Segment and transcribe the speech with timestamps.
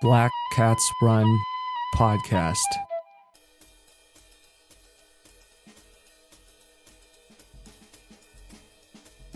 [0.00, 1.26] Black Cats Run
[1.94, 2.89] podcast.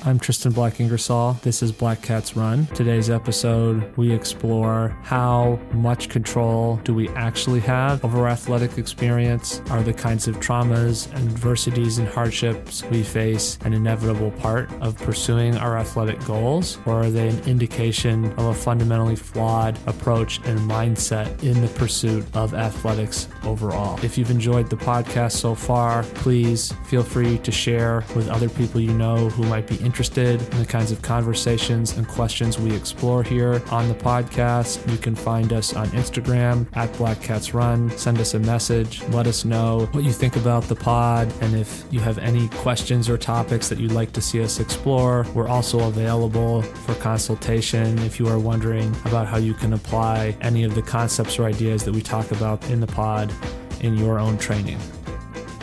[0.06, 1.38] I'm Tristan Black Ingersoll.
[1.42, 2.66] This is Black Cats Run.
[2.74, 9.62] Today's episode, we explore how much control do we actually have over our athletic experience?
[9.70, 14.94] Are the kinds of traumas, and adversities, and hardships we face an inevitable part of
[14.98, 16.76] pursuing our athletic goals?
[16.84, 22.26] Or are they an indication of a fundamentally flawed approach and mindset in the pursuit
[22.36, 23.98] of athletics overall?
[24.04, 28.82] If you've enjoyed the podcast so far, please feel free to share with other people
[28.82, 32.74] you know who might be interested interested in the kinds of conversations and questions we
[32.74, 37.88] explore here on the podcast, you can find us on Instagram at Black Cats Run.
[37.90, 39.04] Send us a message.
[39.10, 41.32] Let us know what you think about the pod.
[41.42, 45.28] And if you have any questions or topics that you'd like to see us explore,
[45.32, 50.64] we're also available for consultation if you are wondering about how you can apply any
[50.64, 53.32] of the concepts or ideas that we talk about in the pod
[53.82, 54.80] in your own training.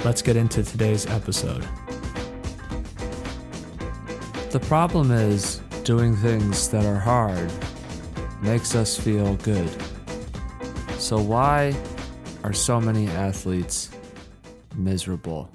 [0.05, 1.67] Let's get into today's episode.
[4.51, 7.49] The problem is doing things that are hard
[8.41, 9.69] makes us feel good.
[10.97, 11.73] So, why
[12.43, 13.91] are so many athletes
[14.75, 15.49] miserable?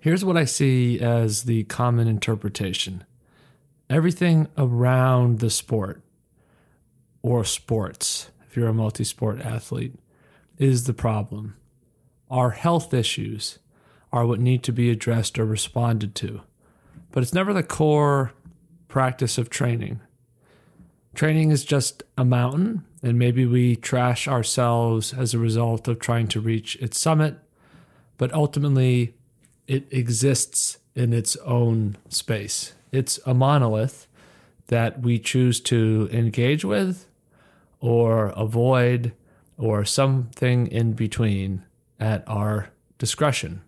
[0.00, 3.04] Here's what I see as the common interpretation
[3.88, 6.02] everything around the sport
[7.22, 9.94] or sports, if you're a multi sport athlete,
[10.58, 11.56] is the problem.
[12.30, 13.60] Our health issues
[14.12, 16.42] are what need to be addressed or responded to
[17.12, 18.32] but it's never the core
[18.88, 20.00] practice of training.
[21.14, 26.28] Training is just a mountain, and maybe we trash ourselves as a result of trying
[26.28, 27.38] to reach its summit,
[28.18, 29.14] but ultimately
[29.66, 32.74] it exists in its own space.
[32.92, 34.06] It's a monolith
[34.68, 37.06] that we choose to engage with
[37.80, 39.12] or avoid
[39.58, 41.64] or something in between
[41.98, 43.62] at our discretion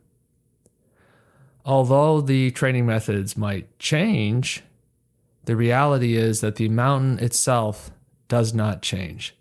[1.68, 4.62] although the training methods might change,
[5.44, 7.90] the reality is that the mountain itself
[8.26, 9.36] does not change.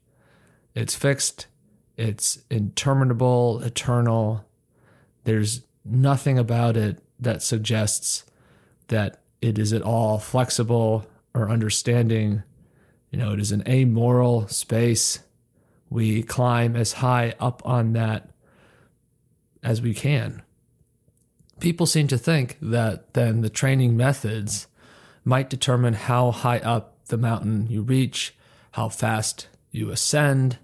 [0.75, 1.47] It's fixed,
[1.95, 4.45] it's interminable, eternal.
[5.23, 8.25] There's nothing about it that suggests
[8.89, 12.43] that it is at all flexible or understanding.
[13.09, 15.19] You know, it is an amoral space.
[15.89, 18.29] We climb as high up on that
[19.63, 20.43] as we can
[21.59, 24.67] people seem to think that then the training methods
[25.23, 28.35] might determine how high up the mountain you reach,
[28.71, 30.57] how fast you ascend,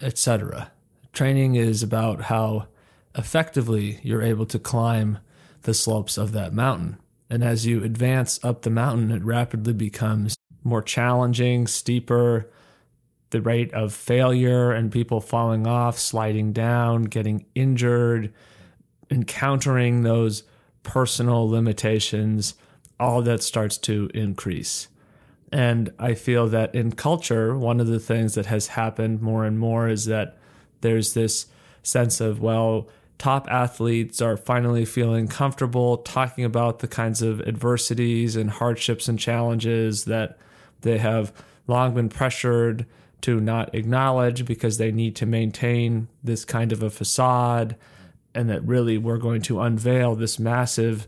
[0.00, 0.70] etc.
[1.12, 2.68] Training is about how
[3.14, 5.18] effectively you're able to climb
[5.62, 6.98] the slopes of that mountain.
[7.30, 12.50] And as you advance up the mountain, it rapidly becomes more challenging, steeper.
[13.30, 18.32] The rate of failure and people falling off, sliding down, getting injured,
[19.12, 20.42] encountering those
[20.82, 22.54] personal limitations,
[22.98, 24.88] all that starts to increase.
[25.52, 29.58] And I feel that in culture, one of the things that has happened more and
[29.58, 30.38] more is that
[30.80, 31.46] there's this
[31.82, 38.34] sense of, well, top athletes are finally feeling comfortable talking about the kinds of adversities
[38.34, 40.38] and hardships and challenges that
[40.80, 41.32] they have
[41.66, 42.86] long been pressured
[43.20, 47.76] to not acknowledge because they need to maintain this kind of a facade
[48.34, 51.06] and that really we're going to unveil this massive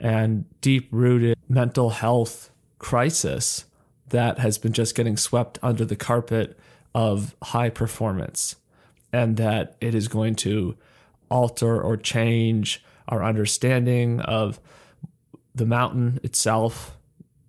[0.00, 3.64] and deep rooted mental health crisis
[4.10, 6.58] that has been just getting swept under the carpet
[6.94, 8.56] of high performance,
[9.12, 10.76] and that it is going to
[11.30, 14.60] alter or change our understanding of
[15.54, 16.96] the mountain itself.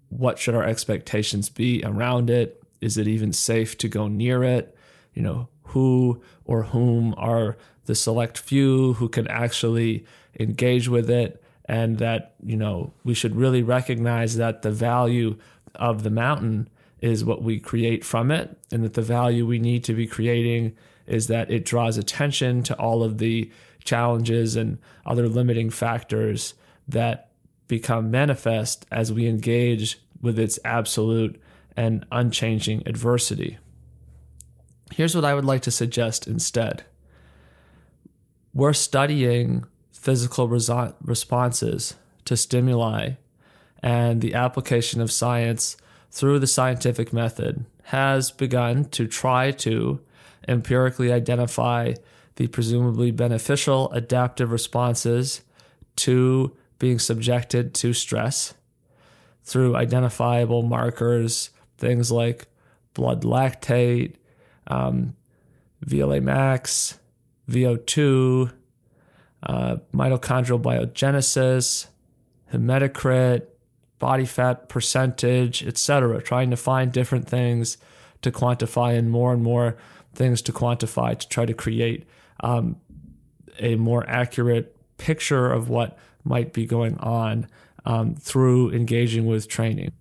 [0.10, 2.62] What should our expectations be around it?
[2.82, 4.76] Is it even safe to go near it?
[5.14, 7.58] You know, who or whom are
[7.90, 10.06] the select few who can actually
[10.40, 15.36] engage with it and that you know we should really recognize that the value
[15.74, 16.70] of the mountain
[17.02, 20.72] is what we create from it and that the value we need to be creating
[21.08, 23.52] is that it draws attention to all of the
[23.84, 26.54] challenges and other limiting factors
[26.88, 27.32] that
[27.68, 31.42] become manifest as we engage with its absolute
[31.76, 33.58] and unchanging adversity.
[34.94, 36.84] Here's what I would like to suggest instead
[38.60, 41.96] we're studying physical responses
[42.26, 43.12] to stimuli,
[43.82, 45.78] and the application of science
[46.12, 50.02] through the scientific method has begun to try to
[50.48, 51.94] empirically identify
[52.36, 55.42] the presumably beneficial adaptive responses
[55.96, 58.54] to being subjected to stress
[59.44, 62.48] through identifiable markers, things like
[62.94, 64.16] blood lactate,
[64.68, 65.16] um,
[65.86, 67.00] VLA max,
[67.50, 68.52] VO2,
[69.44, 71.88] uh, mitochondrial biogenesis,
[72.54, 73.44] hematocrit,
[74.00, 76.22] body fat percentage, etc.
[76.22, 77.78] Trying to find different things
[78.22, 79.78] to quantify and more and more
[80.14, 82.08] things to quantify to try to create
[82.42, 82.78] um,
[83.60, 87.48] a more accurate picture of what might be going on
[87.86, 89.92] um, through engaging with training.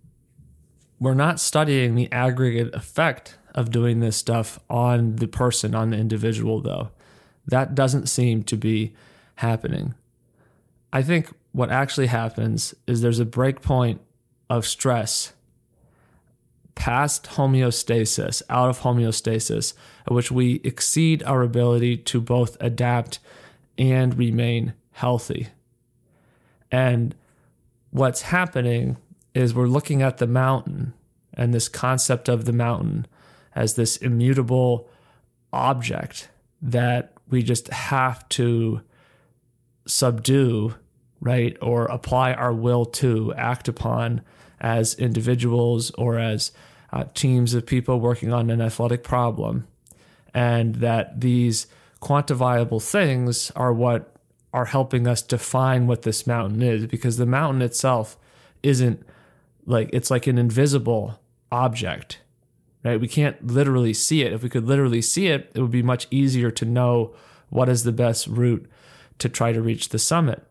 [1.01, 5.97] We're not studying the aggregate effect of doing this stuff on the person, on the
[5.97, 6.91] individual, though.
[7.49, 8.95] That doesn't seem to be
[9.37, 9.95] happening.
[10.93, 13.99] I think what actually happens is there's a breakpoint
[14.49, 15.33] of stress
[16.75, 19.75] past homeostasis, out of homeostasis,
[20.07, 23.19] at which we exceed our ability to both adapt
[23.77, 25.49] and remain healthy.
[26.71, 27.17] And
[27.91, 28.97] what's happening
[29.35, 30.93] is we're looking at the mountain
[31.35, 33.07] and this concept of the mountain
[33.57, 34.89] as this immutable
[35.53, 36.29] object
[36.63, 38.83] that we just have to
[39.87, 40.75] subdue,
[41.21, 41.57] right?
[41.61, 44.23] Or apply our will to, act upon
[44.61, 46.53] as individuals or as
[46.93, 49.67] uh, teams of people working on an athletic problem.
[50.35, 51.67] And that these
[52.01, 54.15] quantifiable things are what
[54.53, 58.17] are helping us define what this mountain is because the mountain itself
[58.63, 59.05] isn't
[59.67, 61.21] like it's like an invisible
[61.53, 62.21] object
[62.89, 63.01] right?
[63.01, 64.33] We can't literally see it.
[64.33, 67.15] If we could literally see it it would be much easier to know
[67.51, 68.67] what is the best route
[69.19, 70.43] to try to reach the summit.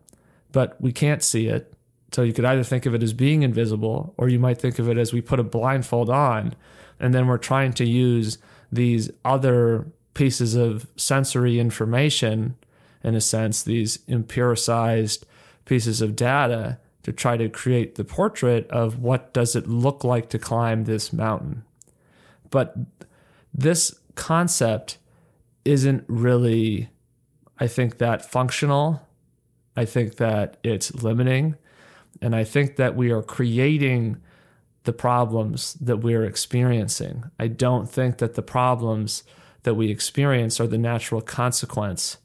[0.52, 1.72] But we can't see it.
[2.12, 4.88] So you could either think of it as being invisible or you might think of
[4.88, 6.54] it as we put a blindfold on
[6.98, 8.38] and then we're trying to use
[8.72, 12.56] these other pieces of sensory information
[13.04, 15.24] in a sense, these empiricized
[15.64, 20.28] pieces of data to try to create the portrait of what does it look like
[20.30, 21.64] to climb this mountain.
[22.50, 22.76] But
[23.52, 24.98] this concept
[25.64, 26.88] isn't really,
[27.58, 29.02] I think, that functional.
[29.76, 31.56] I think that it's limiting.
[32.20, 34.16] And I think that we are creating
[34.84, 37.24] the problems that we're experiencing.
[37.38, 39.22] I don't think that the problems
[39.64, 42.16] that we experience are the natural consequence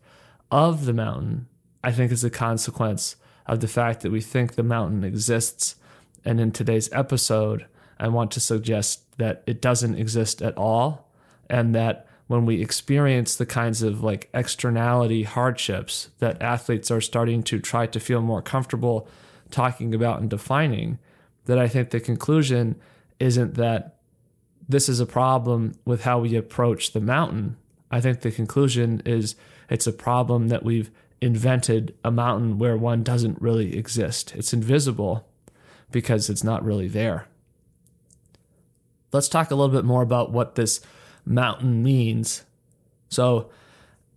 [0.49, 1.47] of the mountain,
[1.83, 5.75] I think is a consequence of the fact that we think the mountain exists.
[6.23, 7.65] And in today's episode,
[7.99, 11.09] I want to suggest that it doesn't exist at all.
[11.49, 17.43] And that when we experience the kinds of like externality hardships that athletes are starting
[17.43, 19.07] to try to feel more comfortable
[19.51, 20.97] talking about and defining,
[21.45, 22.75] that I think the conclusion
[23.19, 23.97] isn't that
[24.67, 27.57] this is a problem with how we approach the mountain.
[27.91, 29.35] I think the conclusion is
[29.69, 30.89] it's a problem that we've
[31.21, 34.33] invented a mountain where one doesn't really exist.
[34.35, 35.27] It's invisible
[35.91, 37.27] because it's not really there.
[39.13, 40.81] Let's talk a little bit more about what this
[41.25, 42.43] mountain means.
[43.09, 43.49] So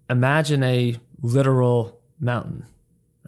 [0.09, 2.65] imagine a literal mountain,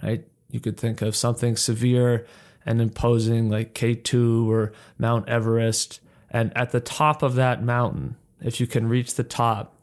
[0.02, 0.26] right?
[0.50, 2.26] You could think of something severe
[2.64, 6.00] and imposing like K2 or Mount Everest.
[6.30, 9.74] And at the top of that mountain, if you can reach the top,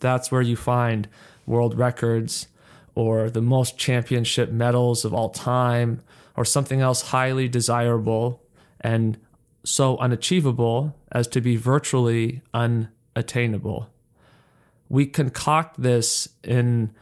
[0.00, 1.08] that's where you find
[1.46, 2.48] world records
[2.94, 6.00] or the most championship medals of all time
[6.36, 8.42] or something else highly desirable
[8.80, 9.18] and
[9.64, 13.88] so unachievable as to be virtually unattainable.
[14.88, 16.92] We concoct this in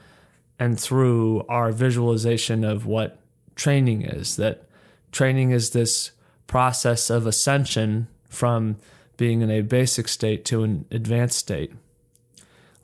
[0.58, 3.18] and through our visualization of what
[3.56, 4.68] training is, that
[5.10, 6.12] training is this
[6.46, 8.76] process of ascension from
[9.16, 11.72] being in a basic state to an advanced state.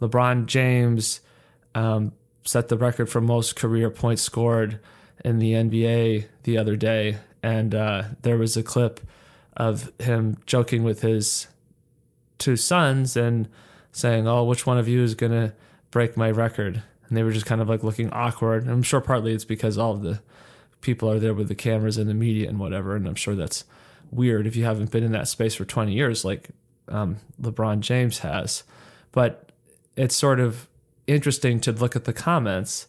[0.01, 1.21] LeBron James
[1.75, 2.13] um,
[2.45, 4.79] set the record for most career points scored
[5.25, 9.01] in the NBA the other day, and uh, there was a clip
[9.57, 11.49] of him joking with his
[12.39, 13.49] two sons and
[13.93, 15.55] saying, "Oh, which one of you is gonna
[15.91, 18.63] break my record?" And they were just kind of like looking awkward.
[18.63, 20.21] And I'm sure partly it's because all of the
[20.81, 23.65] people are there with the cameras and the media and whatever, and I'm sure that's
[24.11, 26.51] weird if you haven't been in that space for 20 years like
[26.89, 28.63] um, LeBron James has.
[29.13, 29.51] But
[29.97, 30.69] it's sort of
[31.07, 32.87] interesting to look at the comments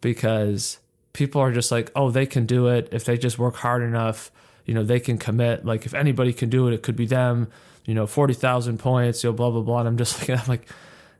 [0.00, 0.78] because
[1.12, 4.30] people are just like, oh, they can do it if they just work hard enough.
[4.66, 5.64] You know, they can commit.
[5.64, 7.48] Like if anybody can do it, it could be them.
[7.86, 9.24] You know, forty thousand points.
[9.24, 9.78] You know, blah blah blah.
[9.78, 10.68] And I'm just like, I'm like,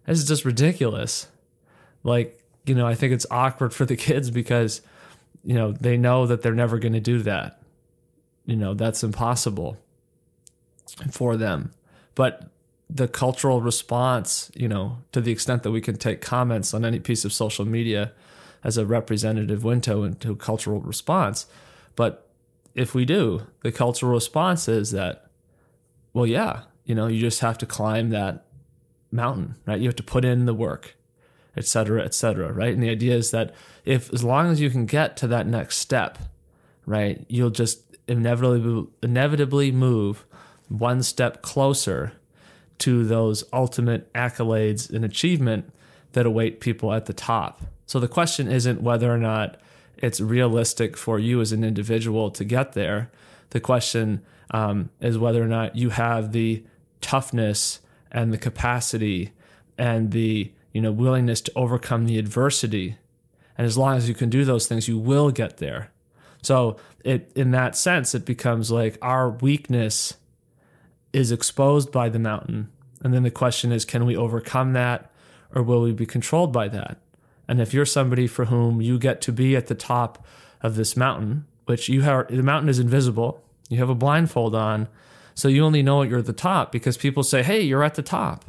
[0.04, 1.28] this is just ridiculous.
[2.02, 4.82] Like, you know, I think it's awkward for the kids because,
[5.44, 7.62] you know, they know that they're never going to do that.
[8.44, 9.76] You know, that's impossible
[11.10, 11.72] for them.
[12.14, 12.48] But
[12.88, 17.00] the cultural response, you know, to the extent that we can take comments on any
[17.00, 18.12] piece of social media
[18.62, 21.46] as a representative window into cultural response.
[21.96, 22.25] But
[22.76, 25.30] if we do, the cultural response is that,
[26.12, 28.44] well, yeah, you know, you just have to climb that
[29.10, 29.80] mountain, right?
[29.80, 30.94] You have to put in the work,
[31.56, 32.74] et cetera, et cetera, right?
[32.74, 33.54] And the idea is that
[33.84, 36.18] if, as long as you can get to that next step,
[36.84, 40.26] right, you'll just inevitably, inevitably move
[40.68, 42.12] one step closer
[42.78, 45.72] to those ultimate accolades and achievement
[46.12, 47.62] that await people at the top.
[47.86, 49.58] So the question isn't whether or not
[49.98, 53.10] it's realistic for you as an individual to get there.
[53.50, 56.64] The question um, is whether or not you have the
[57.00, 59.32] toughness and the capacity
[59.78, 62.96] and the you know willingness to overcome the adversity.
[63.58, 65.90] And as long as you can do those things, you will get there.
[66.42, 70.14] So it in that sense, it becomes like our weakness
[71.12, 72.70] is exposed by the mountain.
[73.02, 75.10] And then the question is, can we overcome that
[75.54, 76.98] or will we be controlled by that?
[77.48, 80.24] And if you're somebody for whom you get to be at the top
[80.62, 84.88] of this mountain, which you have, the mountain is invisible, you have a blindfold on,
[85.34, 88.02] so you only know you're at the top because people say, hey, you're at the
[88.02, 88.44] top,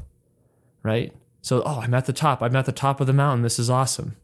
[0.84, 1.14] right?
[1.42, 2.42] So, oh, I'm at the top.
[2.42, 3.44] I'm at the top of the mountain.
[3.44, 4.16] This is awesome,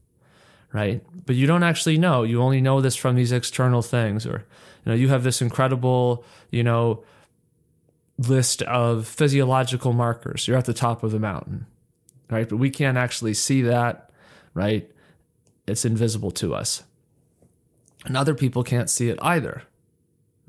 [0.71, 1.03] right?
[1.25, 2.23] But you don't actually know.
[2.23, 4.45] You only know this from these external things, or
[4.85, 7.03] you know, you have this incredible, you know,
[8.17, 10.47] list of physiological markers.
[10.47, 11.65] You're at the top of the mountain,
[12.29, 12.47] right?
[12.47, 14.09] But we can't actually see that,
[14.53, 14.89] right?
[15.67, 16.83] It's invisible to us.
[18.05, 19.63] And other people can't see it either,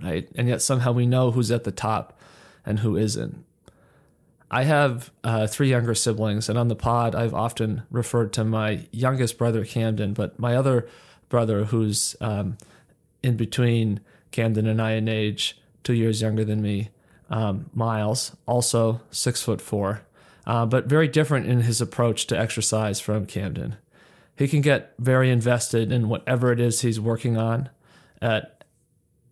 [0.00, 0.28] right?
[0.34, 2.18] And yet somehow we know who's at the top
[2.66, 3.44] and who isn't.
[4.50, 8.86] I have uh, three younger siblings, and on the pod, I've often referred to my
[8.92, 10.88] youngest brother, Camden, but my other
[11.28, 12.56] brother, who's um,
[13.22, 16.90] in between Camden and I in age, two years younger than me,
[17.30, 20.02] um, Miles, also six foot four,
[20.46, 23.76] uh, but very different in his approach to exercise from Camden.
[24.36, 27.68] He can get very invested in whatever it is he's working on
[28.20, 28.64] at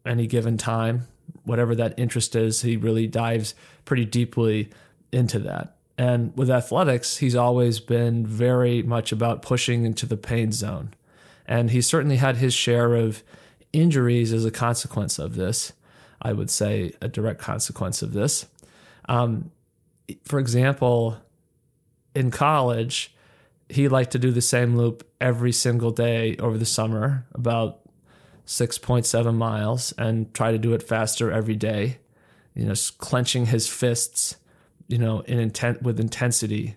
[0.06, 1.08] any given time.
[1.44, 3.54] Whatever that interest is, he really dives
[3.84, 4.70] pretty deeply
[5.10, 5.76] into that.
[5.98, 10.94] And with athletics, he's always been very much about pushing into the pain zone.
[11.46, 13.22] And he certainly had his share of
[13.72, 15.72] injuries as a consequence of this.
[16.24, 18.46] I would say, a direct consequence of this.
[19.08, 19.50] Um,
[20.24, 21.16] for example,
[22.14, 23.12] in college,
[23.72, 27.80] he liked to do the same loop every single day over the summer, about
[28.46, 31.98] 6.7 miles, and try to do it faster every day.
[32.54, 34.36] You know, clenching his fists,
[34.88, 36.76] you know, in intent with intensity,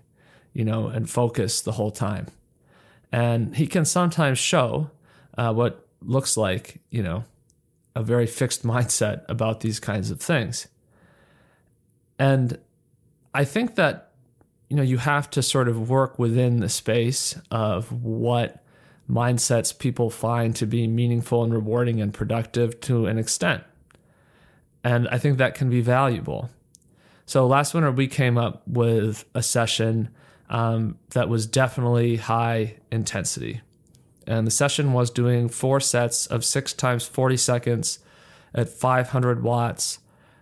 [0.54, 2.28] you know, and focus the whole time.
[3.12, 4.90] And he can sometimes show
[5.38, 7.26] uh, what looks like, you know,
[7.94, 10.70] a very fixed mindset about these kinds of things.
[12.18, 12.58] And
[13.34, 14.12] I think that
[14.70, 18.64] you know you have to sort of work within the space of what
[19.10, 23.64] mindsets people find to be meaningful and rewarding and productive to an extent.
[24.84, 26.50] And I think that can be valuable.
[27.26, 30.10] So last winter we came up with a session
[30.50, 33.62] um, that was definitely high intensity.
[34.28, 38.00] And the session was doing four sets of six times 40 seconds
[38.54, 40.00] at 500 watts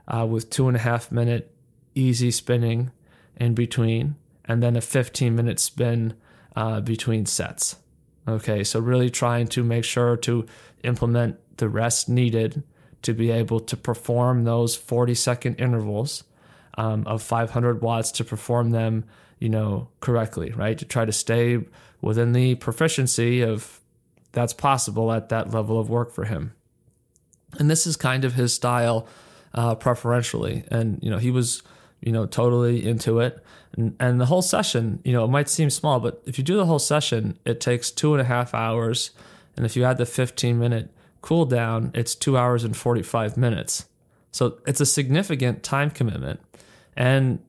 [0.07, 1.53] uh, with two and a half minute
[1.95, 2.91] easy spinning
[3.37, 6.15] in between, and then a 15 minute spin
[6.55, 7.77] uh, between sets.
[8.27, 10.45] Okay, so really trying to make sure to
[10.83, 12.63] implement the rest needed
[13.01, 16.23] to be able to perform those 40 second intervals
[16.77, 19.03] um, of 500 watts to perform them,
[19.39, 20.77] you know, correctly, right?
[20.77, 21.59] To try to stay
[22.01, 23.81] within the proficiency of
[24.31, 26.53] that's possible at that level of work for him.
[27.59, 29.07] And this is kind of his style
[29.53, 30.63] uh, preferentially.
[30.71, 31.61] And, you know, he was,
[32.05, 33.43] you know, totally into it.
[33.77, 36.57] And, and the whole session, you know, it might seem small, but if you do
[36.57, 39.11] the whole session, it takes two and a half hours.
[39.55, 40.91] And if you add the 15 minute
[41.21, 43.85] cool down, it's two hours and 45 minutes.
[44.31, 46.39] So it's a significant time commitment.
[46.95, 47.39] And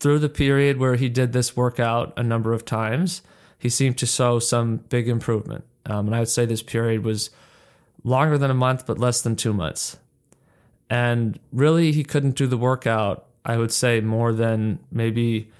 [0.00, 3.22] through the period where he did this workout a number of times,
[3.58, 5.64] he seemed to show some big improvement.
[5.86, 7.30] Um, and I would say this period was
[8.04, 9.96] longer than a month, but less than two months.
[10.90, 15.50] And really, he couldn't do the workout, I would say, more than maybe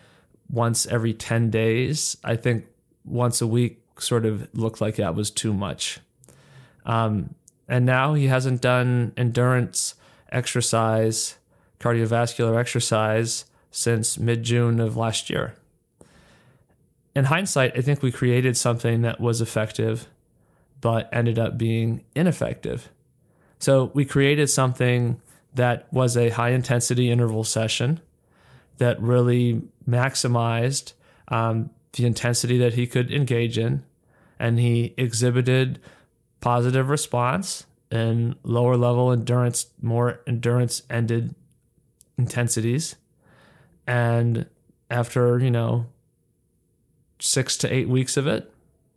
[0.51, 2.17] once every 10 days.
[2.23, 2.67] I think
[3.05, 5.99] once a week sort of looked like that was too much.
[6.85, 7.35] Um,
[7.69, 9.95] and now he hasn't done endurance
[10.31, 11.37] exercise,
[11.81, 15.55] cardiovascular exercise since mid June of last year
[17.15, 20.07] in hindsight, I think we created something that was effective,
[20.81, 22.89] but ended up being ineffective.
[23.59, 25.21] So we created something
[25.55, 28.01] that was a high intensity interval session
[28.79, 30.93] that really maximized
[31.29, 33.85] um, the intensity that he could engage in.
[34.39, 35.79] And he exhibited
[36.41, 41.35] positive response and lower level endurance, more endurance ended
[42.19, 42.97] intensities.
[43.87, 44.47] And
[44.91, 45.87] after, you know,
[47.21, 48.53] six to eight weeks of it,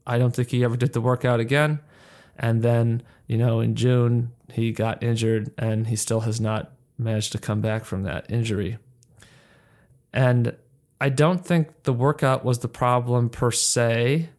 [0.08, 1.80] I don't think he ever did the workout again.
[2.38, 7.32] And then, you know, in June, he got injured and he still has not managed
[7.34, 8.78] to come back from that injury.
[10.14, 10.56] And
[11.02, 14.30] I don't think the workout was the problem per se.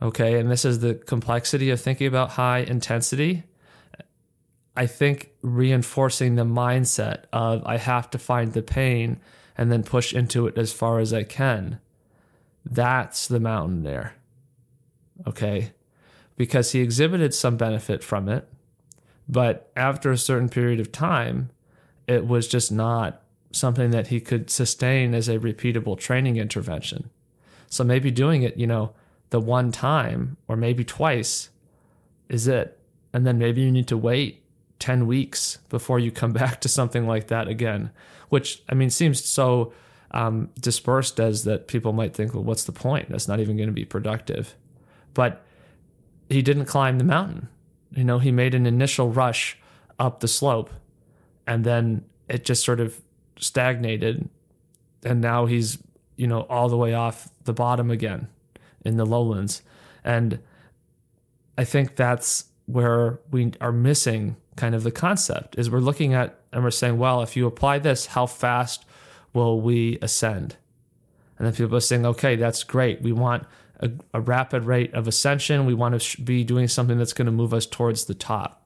[0.00, 0.38] Okay.
[0.38, 3.44] And this is the complexity of thinking about high intensity.
[4.76, 9.18] I think reinforcing the mindset of I have to find the pain
[9.56, 11.80] and then push into it as far as I can.
[12.64, 14.14] That's the mountain there.
[15.26, 15.72] Okay.
[16.36, 18.48] Because he exhibited some benefit from it.
[19.28, 21.50] But after a certain period of time,
[22.06, 27.10] it was just not something that he could sustain as a repeatable training intervention.
[27.68, 28.92] So maybe doing it, you know,
[29.30, 31.50] the one time or maybe twice
[32.28, 32.78] is it.
[33.12, 34.42] And then maybe you need to wait
[34.78, 37.90] 10 weeks before you come back to something like that again,
[38.28, 39.72] which I mean seems so
[40.12, 43.08] um, dispersed as that people might think, well, what's the point?
[43.08, 44.54] That's not even going to be productive.
[45.14, 45.44] But
[46.28, 47.48] he didn't climb the mountain.
[47.90, 49.58] You know, he made an initial rush
[49.98, 50.70] up the slope
[51.46, 53.00] and then it just sort of
[53.38, 54.28] stagnated.
[55.04, 55.78] And now he's,
[56.16, 58.28] you know, all the way off the bottom again
[58.84, 59.62] in the lowlands.
[60.04, 60.40] And
[61.56, 66.40] I think that's where we are missing kind of the concept is we're looking at
[66.52, 68.84] and we're saying, well, if you apply this, how fast
[69.32, 70.56] will we ascend?
[71.38, 73.02] And then people are saying, okay, that's great.
[73.02, 73.44] We want
[73.80, 75.66] a, a rapid rate of ascension.
[75.66, 78.62] We want to sh- be doing something that's going to move us towards the top.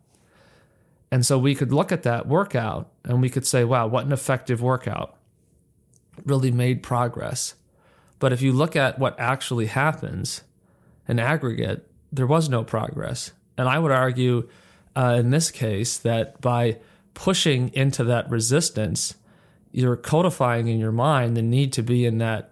[1.10, 4.12] And so we could look at that workout and we could say, wow, what an
[4.12, 5.16] effective workout.
[6.24, 7.54] Really made progress.
[8.18, 10.42] But if you look at what actually happens
[11.08, 13.32] in aggregate, there was no progress.
[13.56, 14.48] And I would argue
[14.94, 16.78] uh, in this case that by
[17.14, 19.14] pushing into that resistance,
[19.72, 22.49] you're codifying in your mind the need to be in that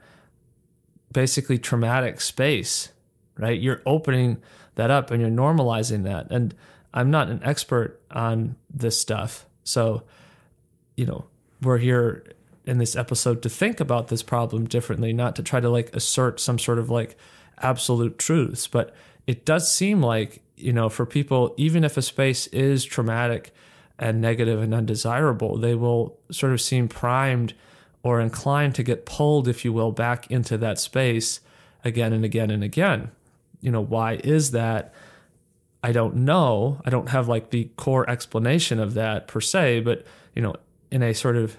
[1.12, 2.90] basically traumatic space,
[3.37, 3.59] right?
[3.61, 4.42] You're opening
[4.75, 6.31] that up and you're normalizing that.
[6.31, 6.55] And
[6.94, 9.47] I'm not an expert on this stuff.
[9.64, 10.03] So,
[10.97, 11.25] you know,
[11.62, 12.25] we're here
[12.64, 16.38] in this episode to think about this problem differently, not to try to like assert
[16.38, 17.16] some sort of like
[17.62, 18.66] absolute truths.
[18.66, 18.94] But
[19.27, 23.53] it does seem like, you know, for people, even if a space is traumatic
[23.99, 27.55] and negative and undesirable, they will sort of seem primed
[28.03, 31.41] or inclined to get pulled, if you will, back into that space
[31.85, 33.11] again and again and again.
[33.61, 34.95] You know, why is that?
[35.83, 36.81] I don't know.
[36.85, 40.55] I don't have like the core explanation of that per se, but you know,
[40.91, 41.57] in a sort of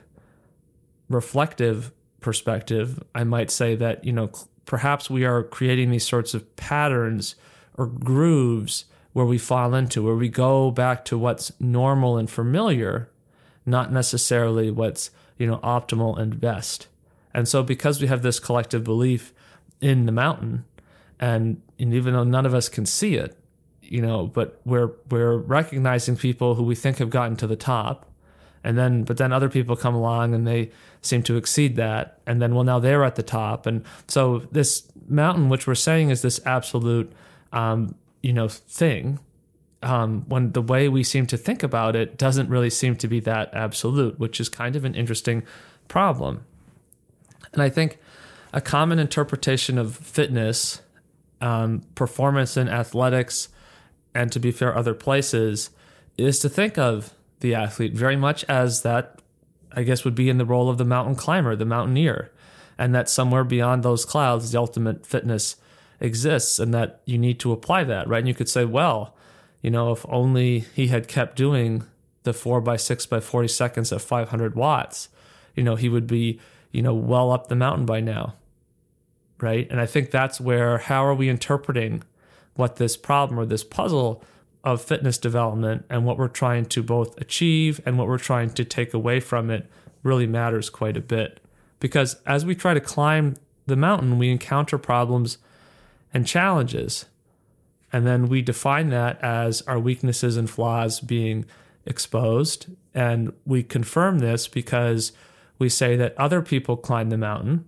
[1.10, 4.32] reflective perspective, I might say that, you know,
[4.66, 7.36] perhaps we are creating these sorts of patterns
[7.76, 13.10] or grooves where we fall into, where we go back to what's normal and familiar,
[13.66, 16.88] not necessarily what's, you know, optimal and best.
[17.34, 19.34] And so because we have this collective belief
[19.82, 20.66] in the mountain,
[21.20, 23.36] and, and even though none of us can see it,
[23.82, 28.06] you know, but we're we're recognizing people who we think have gotten to the top,
[28.64, 30.70] and then but then other people come along and they
[31.02, 34.92] seem to exceed that, and then well now they're at the top, and so this
[35.08, 37.12] mountain, which we're saying is this absolute,
[37.52, 39.18] um, you know, thing,
[39.82, 43.20] um, when the way we seem to think about it doesn't really seem to be
[43.22, 45.44] that absolute, which is kind of an interesting
[45.88, 46.46] problem,
[47.54, 47.98] and I think
[48.54, 50.82] a common interpretation of fitness,
[51.42, 53.50] um, performance in athletics
[54.14, 55.70] and to be fair, other places,
[56.18, 59.22] is to think of the athlete very much as that,
[59.72, 62.32] I guess, would be in the role of the mountain climber, the mountaineer,
[62.78, 65.56] and that somewhere beyond those clouds, the ultimate fitness
[66.00, 68.20] exists, and that you need to apply that, right?
[68.20, 69.16] And you could say, well,
[69.62, 71.84] you know, if only he had kept doing
[72.24, 75.10] the four by six by 40 seconds at 500 watts,
[75.56, 76.40] you know, he would be,
[76.72, 78.36] you know, well up the mountain by now.
[79.42, 79.68] Right.
[79.72, 82.04] And I think that's where, how are we interpreting
[82.56, 84.22] what this problem or this puzzle
[84.64, 88.66] of fitness development and what we're trying to both achieve and what we're trying to
[88.66, 89.66] take away from it
[90.04, 91.40] really matters quite a bit.
[91.80, 95.38] Because as we try to climb the mountain, we encounter problems
[96.14, 97.06] and challenges.
[97.92, 101.46] And then we define that as our weaknesses and flaws being
[101.86, 102.68] exposed.
[102.94, 105.12] And we confirm this because
[105.58, 107.66] we say that other people climb the mountain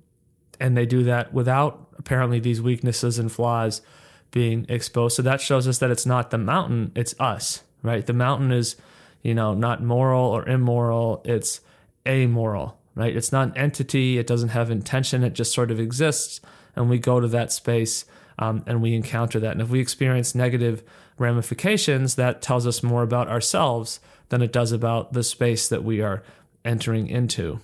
[0.59, 3.81] and they do that without apparently these weaknesses and flaws
[4.29, 5.15] being exposed.
[5.15, 8.05] So that shows us that it's not the mountain, it's us, right?
[8.05, 8.75] The mountain is,
[9.21, 11.61] you know, not moral or immoral, it's
[12.07, 13.15] amoral, right?
[13.15, 16.41] It's not an entity, it doesn't have intention, it just sort of exists.
[16.75, 18.05] And we go to that space
[18.41, 19.51] um, and we encounter that.
[19.51, 20.83] And if we experience negative
[21.17, 23.99] ramifications, that tells us more about ourselves
[24.29, 26.23] than it does about the space that we are
[26.65, 27.61] entering into.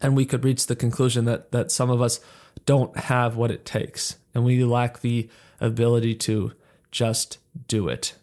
[0.00, 2.18] And we could reach the conclusion that that some of us
[2.64, 5.28] don't have what it takes and we lack the
[5.60, 6.52] ability to
[6.90, 7.38] just
[7.68, 8.14] do it.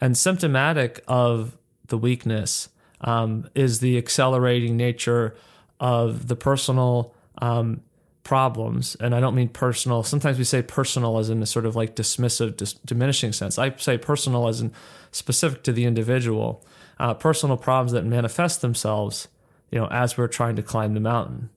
[0.00, 2.70] And symptomatic of the weakness
[3.02, 5.36] um, is the accelerating nature
[5.78, 7.82] of the personal um,
[8.22, 8.96] problems.
[9.00, 10.02] And I don't mean personal.
[10.02, 13.58] Sometimes we say personal as in a sort of like dismissive, dis- diminishing sense.
[13.58, 14.72] I say personal as in
[15.12, 16.64] specific to the individual.
[16.98, 19.28] Uh, personal problems that manifest themselves,
[19.70, 21.48] you know, as we're trying to climb the mountain.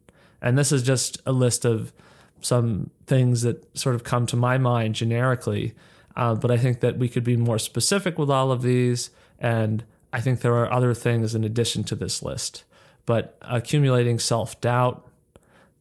[0.42, 1.94] And this is just a list of
[2.42, 5.74] some things that sort of come to my mind generically.
[6.16, 9.10] Uh, but I think that we could be more specific with all of these.
[9.40, 12.64] And I think there are other things in addition to this list.
[13.06, 15.08] But accumulating self doubt,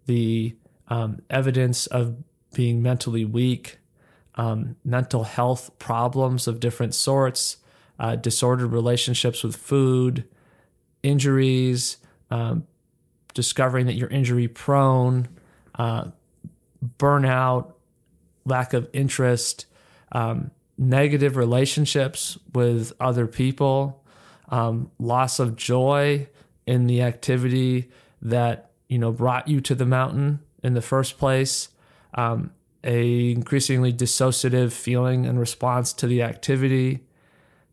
[0.07, 0.57] the
[0.89, 2.17] um, evidence of
[2.55, 3.79] being mentally weak,
[4.35, 7.59] um, mental health problems of different sorts,
[7.99, 10.25] uh, disordered relationships with food,
[11.03, 11.99] injuries,
[12.31, 12.67] um,
[13.35, 15.29] discovering that you're injury prone,
[15.77, 16.07] uh,
[16.99, 17.73] burnout,
[18.45, 19.67] lack of interest,
[20.13, 24.03] um, negative relationships with other people,
[24.49, 26.27] um, loss of joy
[26.67, 27.91] in the activity
[28.21, 31.69] that you know brought you to the mountain in the first place,
[32.15, 32.53] um,
[32.85, 37.05] a increasingly dissociative feeling and response to the activity.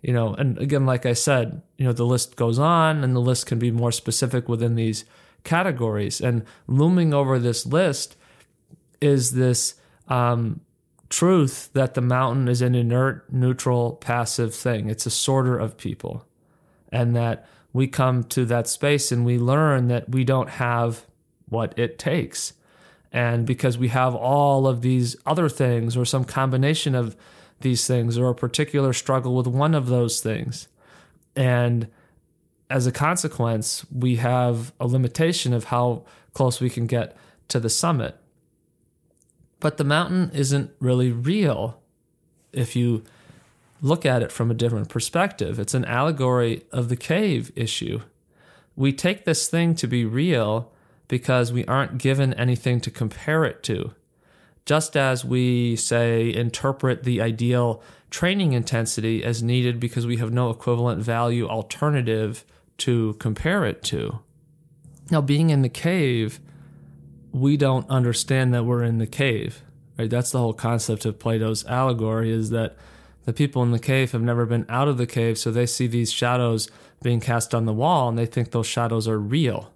[0.01, 3.19] You know, and again, like I said, you know, the list goes on, and the
[3.19, 5.03] list can be more specific within these
[5.43, 6.21] categories.
[6.21, 8.15] And looming over this list
[9.01, 9.75] is this
[10.07, 10.61] um,
[11.09, 14.89] truth that the mountain is an inert, neutral, passive thing.
[14.89, 16.25] It's a sorter of people.
[16.91, 21.05] And that we come to that space and we learn that we don't have
[21.47, 22.53] what it takes.
[23.11, 27.15] And because we have all of these other things or some combination of
[27.61, 30.67] these things or a particular struggle with one of those things.
[31.35, 31.87] And
[32.69, 37.17] as a consequence, we have a limitation of how close we can get
[37.47, 38.15] to the summit.
[39.59, 41.81] But the mountain isn't really real
[42.53, 43.03] if you
[43.81, 45.59] look at it from a different perspective.
[45.59, 48.01] It's an allegory of the cave issue.
[48.75, 50.71] We take this thing to be real
[51.09, 53.93] because we aren't given anything to compare it to.
[54.65, 60.49] Just as we, say, interpret the ideal training intensity as needed because we have no
[60.49, 62.45] equivalent value alternative
[62.77, 64.19] to compare it to.
[65.11, 66.39] Now, being in the cave
[67.31, 69.63] we don't understand that we're in the cave.
[69.97, 70.09] Right?
[70.09, 72.75] That's the whole concept of Plato's allegory is that
[73.25, 75.87] the people in the cave have never been out of the cave, so they see
[75.87, 76.69] these shadows
[77.01, 79.71] being cast on the wall and they think those shadows are real.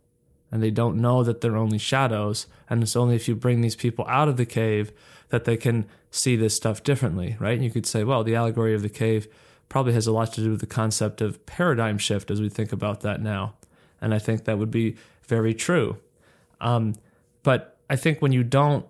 [0.53, 2.45] And they don't know that they're only shadows.
[2.69, 4.91] And it's only if you bring these people out of the cave
[5.29, 7.55] that they can see this stuff differently, right?
[7.55, 9.27] And you could say, well, the allegory of the cave
[9.67, 12.71] probably has a lot to do with the concept of paradigm shift as we think
[12.71, 13.55] about that now.
[13.99, 15.97] And I think that would be very true.
[16.61, 16.93] Um,
[17.41, 18.85] but I think when you don't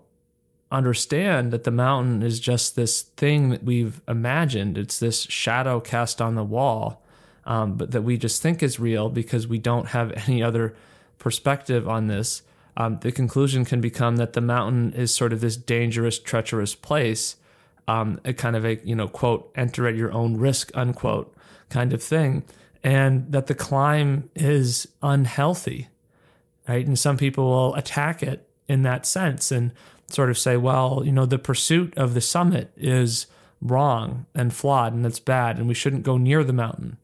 [0.69, 6.21] understand that the mountain is just this thing that we've imagined, it's this shadow cast
[6.21, 7.01] on the wall,
[7.45, 10.75] um, but that we just think is real because we don't have any other
[11.23, 12.43] perspective on this.
[12.77, 17.35] Um, the conclusion can become that the mountain is sort of this dangerous, treacherous place,
[17.87, 21.35] um, a kind of a you know quote enter at your own risk unquote
[21.69, 22.43] kind of thing,
[22.83, 25.87] and that the climb is unhealthy
[26.67, 26.85] right?
[26.85, 29.71] And some people will attack it in that sense and
[30.09, 33.27] sort of say, well, you know, the pursuit of the summit is
[33.61, 36.97] wrong and flawed and it's bad and we shouldn't go near the mountain.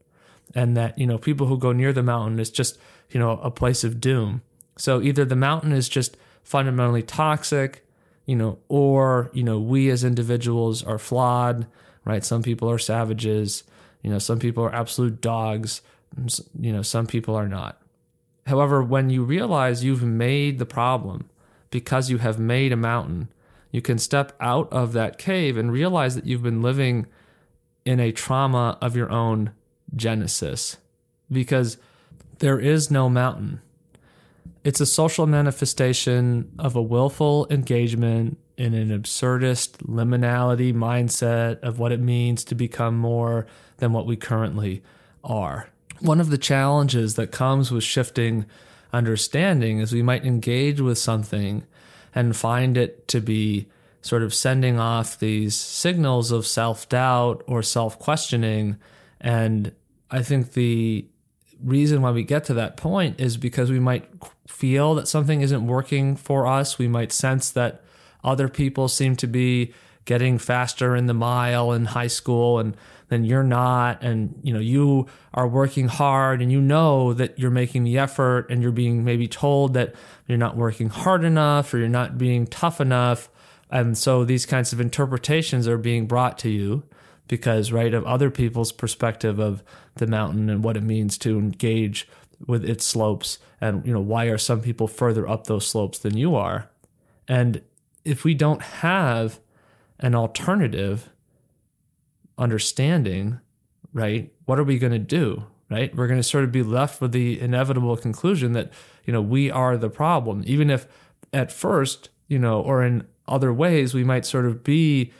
[0.54, 2.78] And that, you know, people who go near the mountain is just,
[3.10, 4.42] you know, a place of doom.
[4.76, 7.86] So either the mountain is just fundamentally toxic,
[8.26, 11.66] you know, or, you know, we as individuals are flawed,
[12.04, 12.24] right?
[12.24, 13.64] Some people are savages,
[14.02, 15.82] you know, some people are absolute dogs,
[16.58, 17.80] you know, some people are not.
[18.46, 21.28] However, when you realize you've made the problem
[21.70, 23.28] because you have made a mountain,
[23.70, 27.06] you can step out of that cave and realize that you've been living
[27.84, 29.52] in a trauma of your own
[29.94, 30.78] genesis
[31.30, 31.76] because
[32.40, 33.60] there is no mountain.
[34.62, 41.92] It's a social manifestation of a willful engagement in an absurdist liminality mindset of what
[41.92, 43.46] it means to become more
[43.78, 44.82] than what we currently
[45.24, 48.46] are one of the challenges that comes with shifting
[48.92, 51.64] understanding is we might engage with something
[52.14, 53.68] and find it to be
[54.02, 58.76] sort of sending off these signals of self doubt or self questioning.
[59.20, 59.72] And
[60.10, 61.06] I think the
[61.62, 64.08] reason why we get to that point is because we might
[64.46, 66.78] feel that something isn't working for us.
[66.78, 67.82] We might sense that
[68.22, 69.72] other people seem to be
[70.04, 72.76] getting faster in the mile in high school and
[73.08, 74.02] then you're not.
[74.02, 78.50] And you know you are working hard and you know that you're making the effort
[78.50, 79.94] and you're being maybe told that
[80.26, 83.28] you're not working hard enough or you're not being tough enough.
[83.70, 86.82] And so these kinds of interpretations are being brought to you
[87.30, 89.62] because right of other people's perspective of
[89.94, 92.06] the mountain and what it means to engage
[92.46, 96.16] with its slopes and you know why are some people further up those slopes than
[96.16, 96.68] you are
[97.28, 97.62] and
[98.04, 99.40] if we don't have
[100.00, 101.10] an alternative
[102.38, 103.38] understanding,
[103.92, 104.32] right?
[104.46, 105.44] What are we going to do?
[105.70, 105.94] Right?
[105.94, 108.72] We're going to sort of be left with the inevitable conclusion that,
[109.04, 110.42] you know, we are the problem.
[110.44, 110.88] Even if
[111.32, 115.12] at first, you know, or in other ways, we might sort of be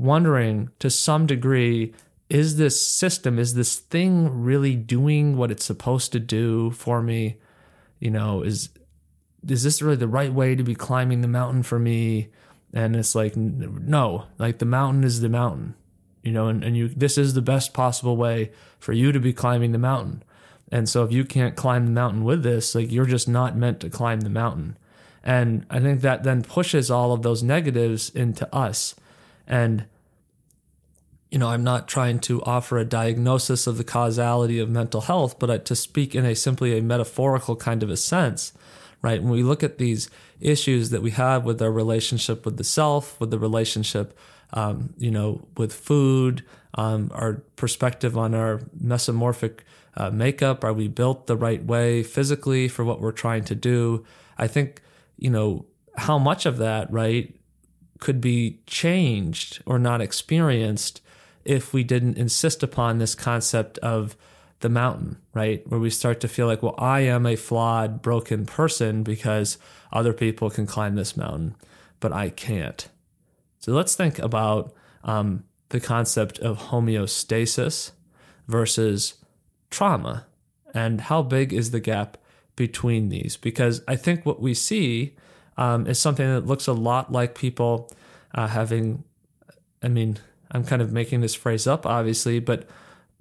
[0.00, 1.94] wondering to some degree
[2.28, 7.38] is this system, is this thing really doing what it's supposed to do for me?
[7.98, 8.70] You know, is
[9.48, 12.28] is this really the right way to be climbing the mountain for me?
[12.72, 15.74] And it's like, no, like the mountain is the mountain
[16.22, 19.32] you know, and, and you this is the best possible way for you to be
[19.32, 20.22] climbing the mountain.
[20.70, 23.80] And so if you can't climb the mountain with this, like you're just not meant
[23.80, 24.76] to climb the mountain.
[25.22, 28.94] And I think that then pushes all of those negatives into us.
[29.50, 29.84] And
[31.30, 35.38] you know, I'm not trying to offer a diagnosis of the causality of mental health,
[35.38, 38.52] but to speak in a simply a metaphorical kind of a sense,
[39.00, 39.22] right?
[39.22, 40.10] When we look at these
[40.40, 44.18] issues that we have with our relationship with the self, with the relationship
[44.52, 49.60] um, you know, with food, um, our perspective on our mesomorphic
[49.96, 50.64] uh, makeup.
[50.64, 54.04] Are we built the right way physically for what we're trying to do?
[54.38, 54.80] I think,
[55.16, 57.34] you know, how much of that, right,
[58.00, 61.00] could be changed or not experienced
[61.44, 64.16] if we didn't insist upon this concept of
[64.60, 65.66] the mountain, right?
[65.68, 69.58] Where we start to feel like, well, I am a flawed, broken person because
[69.92, 71.56] other people can climb this mountain,
[71.98, 72.88] but I can't.
[73.58, 77.92] So let's think about um, the concept of homeostasis
[78.48, 79.14] versus
[79.70, 80.26] trauma
[80.74, 82.18] and how big is the gap
[82.56, 83.36] between these?
[83.36, 85.16] Because I think what we see
[85.60, 87.90] um, is something that looks a lot like people
[88.34, 89.04] uh, having,
[89.82, 90.18] I mean,
[90.50, 92.66] I'm kind of making this phrase up, obviously, but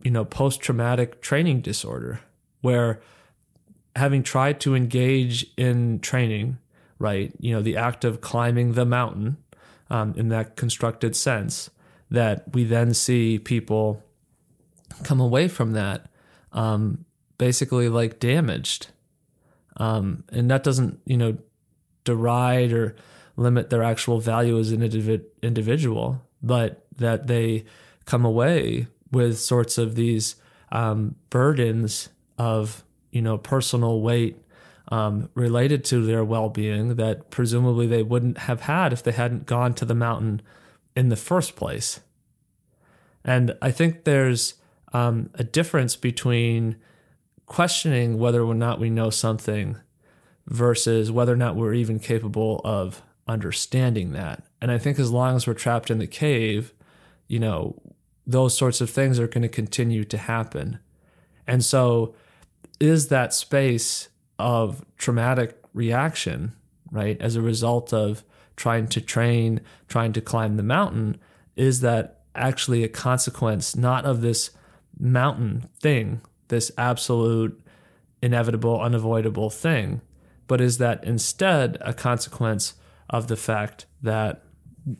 [0.04, 2.22] you know, post traumatic training disorder,
[2.62, 3.02] where
[3.98, 6.58] having tried to engage in training,
[6.98, 9.36] right, you know, the act of climbing the mountain,
[9.90, 11.70] um, in that constructed sense
[12.10, 14.02] that we then see people
[15.04, 16.08] come away from that
[16.54, 17.04] um,
[17.38, 18.88] basically like damaged.
[19.76, 21.38] Um, and that doesn't, you know,
[22.10, 22.96] deride or
[23.38, 24.82] limit their actual value as an
[25.42, 27.64] individual, but that they
[28.06, 30.36] come away with sorts of these
[30.72, 34.38] um, burdens of, you know, personal weight
[34.90, 39.46] um, related to their well being that presumably they wouldn't have had if they hadn't
[39.46, 40.42] gone to the mountain
[40.96, 42.00] in the first place.
[43.24, 44.56] And I think there's
[44.92, 46.78] um, a difference between
[47.46, 49.78] questioning whether or not we know something
[50.50, 54.44] versus whether or not we're even capable of understanding that.
[54.60, 56.74] And I think as long as we're trapped in the cave,
[57.28, 57.80] you know,
[58.26, 60.80] those sorts of things are going to continue to happen.
[61.48, 62.16] And so,
[62.80, 66.54] is that space of traumatic reaction,
[66.92, 68.24] right, as a result of
[68.56, 71.18] trying to train, trying to climb the mountain,
[71.56, 74.52] is that actually a consequence not of this
[74.98, 77.60] mountain thing, this absolute,
[78.22, 80.02] inevitable, unavoidable thing,
[80.50, 82.74] but is that instead a consequence
[83.10, 84.44] of the fact that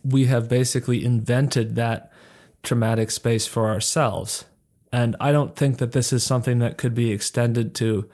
[0.04, 2.12] we have basically invented that
[2.64, 4.46] traumatic space for ourselves.
[4.94, 8.10] And I don't think that this is something that could be extended to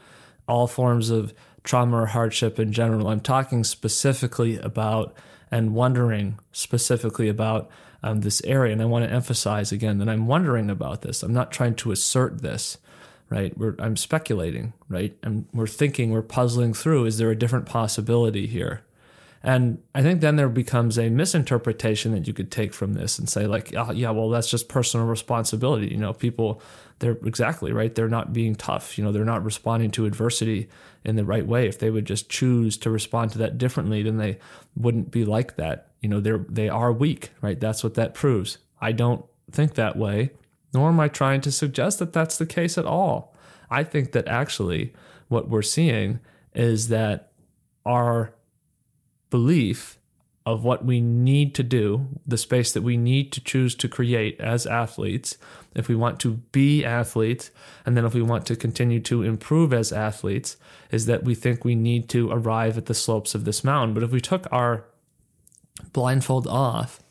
[0.48, 3.08] all forms of trauma or hardship in general.
[3.08, 5.15] I'm talking specifically about
[5.52, 7.69] and wondering specifically about
[8.04, 8.71] um, this area.
[8.71, 11.24] And I want to emphasize again that I'm wondering about this.
[11.24, 12.78] I'm not trying to assert this,
[13.29, 13.57] right?
[13.57, 15.17] We're, I'm speculating, right?
[15.23, 18.81] And we're thinking, we're puzzling through is there a different possibility here?
[19.45, 23.29] And I think then there becomes a misinterpretation that you could take from this and
[23.29, 25.88] say, like, oh, yeah, well, that's just personal responsibility.
[25.89, 26.63] You know, people,
[26.97, 27.93] they're exactly right.
[27.93, 28.97] They're not being tough.
[28.97, 30.67] You know, they're not responding to adversity
[31.03, 31.67] in the right way.
[31.67, 34.39] If they would just choose to respond to that differently, then they
[34.75, 35.91] wouldn't be like that.
[36.01, 37.59] You know, they're they are weak, right?
[37.59, 38.57] That's what that proves.
[38.81, 40.31] I don't think that way,
[40.75, 43.33] nor am I trying to suggest that that's the case at all.
[43.71, 44.93] I think that actually
[45.29, 46.19] what we're seeing
[46.53, 47.31] is that
[47.85, 48.33] our
[49.29, 49.97] belief
[50.45, 54.39] of what we need to do, the space that we need to choose to create
[54.39, 55.38] as athletes,
[55.73, 57.49] if we want to be athletes,
[57.85, 60.57] and then if we want to continue to improve as athletes,
[60.91, 63.93] is that we think we need to arrive at the slopes of this mountain.
[63.93, 64.85] But if we took our
[65.93, 67.01] blindfold off,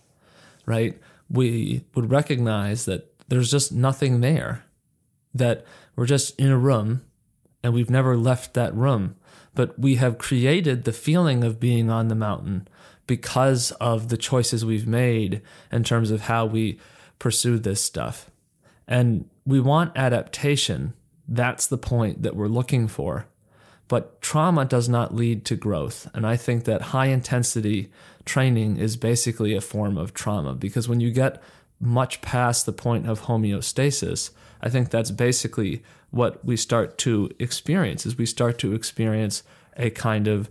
[0.66, 0.96] right,
[1.29, 4.65] we would recognize that there's just nothing there,
[5.33, 5.65] that
[5.97, 7.03] we're just in a room
[7.63, 9.17] and we've never left that room.
[9.55, 12.69] But we have created the feeling of being on the mountain
[13.07, 16.79] because of the choices we've made in terms of how we
[17.19, 18.31] pursue this stuff.
[18.87, 20.95] And we want adaptation.
[21.27, 23.27] That's the point that we're looking for.
[23.89, 26.11] But trauma does not lead to growth.
[26.15, 27.91] And I think that high intensity
[28.25, 31.43] training is basically a form of trauma because when you get
[31.85, 38.07] much past the point of homeostasis, I think that's basically what we start to experience
[38.07, 39.42] is we start to experience
[39.77, 40.49] a kind of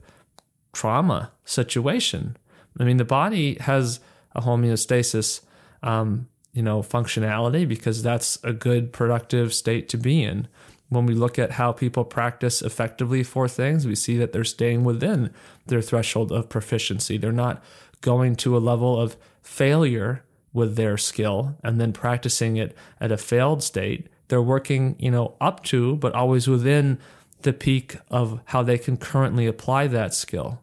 [0.74, 2.38] trauma situation
[2.80, 4.00] I mean, the body has
[4.36, 5.42] a homeostasis,
[5.82, 10.48] um, you know, functionality because that's a good productive state to be in.
[10.90, 14.84] When we look at how people practice effectively for things, we see that they're staying
[14.84, 15.32] within
[15.66, 17.18] their threshold of proficiency.
[17.18, 17.64] They're not
[18.02, 23.18] going to a level of failure with their skill and then practicing it at a
[23.18, 24.08] failed state.
[24.28, 27.00] They're working, you know, up to, but always within
[27.42, 30.62] the peak of how they can currently apply that skill.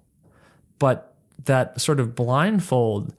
[0.79, 3.15] But that sort of blindfold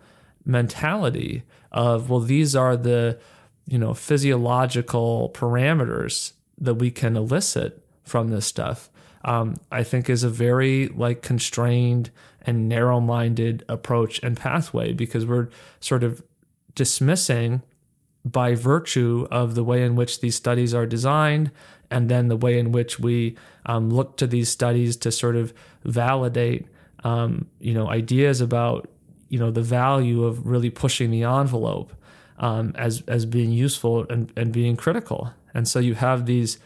[0.45, 3.19] mentality of well these are the
[3.67, 8.89] you know physiological parameters that we can elicit from this stuff
[9.23, 12.09] um, i think is a very like constrained
[12.41, 15.47] and narrow-minded approach and pathway because we're
[15.79, 16.23] sort of
[16.75, 17.61] dismissing
[18.23, 21.51] by virtue of the way in which these studies are designed
[21.89, 25.53] and then the way in which we um, look to these studies to sort of
[25.83, 26.67] validate
[27.03, 28.89] um, you know, ideas about
[29.29, 31.93] you know the value of really pushing the envelope
[32.37, 35.33] um, as as being useful and, and being critical.
[35.53, 36.59] And so you have these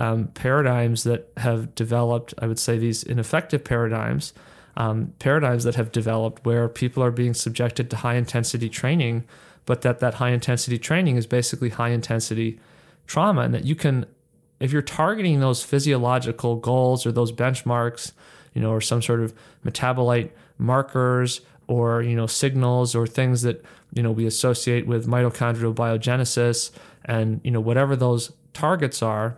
[0.00, 2.34] um, paradigms that have developed.
[2.38, 4.32] I would say these ineffective paradigms,
[4.76, 9.24] um, paradigms that have developed where people are being subjected to high intensity training,
[9.66, 12.58] but that that high intensity training is basically high intensity
[13.06, 14.06] trauma, and that you can,
[14.60, 18.12] if you're targeting those physiological goals or those benchmarks
[18.54, 23.64] you know, or some sort of metabolite markers or, you know, signals or things that,
[23.94, 26.70] you know, we associate with mitochondrial biogenesis
[27.04, 29.36] and, you know, whatever those targets are,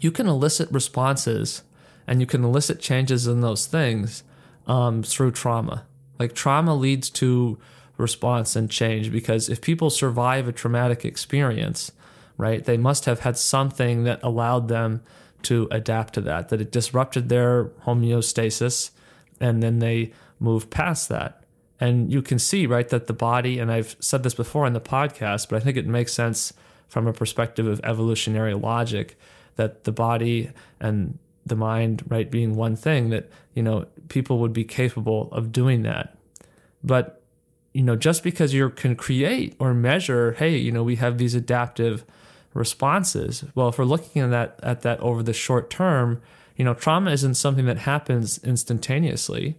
[0.00, 1.62] you can elicit responses
[2.06, 4.22] and you can elicit changes in those things
[4.66, 5.84] um, through trauma.
[6.18, 7.58] Like trauma leads to
[7.96, 11.92] response and change because if people survive a traumatic experience,
[12.36, 15.02] right, they must have had something that allowed them
[15.42, 18.90] to adapt to that, that it disrupted their homeostasis
[19.40, 21.42] and then they move past that.
[21.78, 24.80] And you can see, right, that the body, and I've said this before in the
[24.80, 26.52] podcast, but I think it makes sense
[26.88, 29.18] from a perspective of evolutionary logic
[29.56, 34.52] that the body and the mind, right, being one thing, that, you know, people would
[34.52, 36.16] be capable of doing that.
[36.82, 37.22] But,
[37.76, 41.34] you know, just because you can create or measure, hey, you know, we have these
[41.34, 42.06] adaptive
[42.54, 43.44] responses.
[43.54, 46.22] Well, if we're looking at that at that over the short term,
[46.56, 49.58] you know, trauma isn't something that happens instantaneously.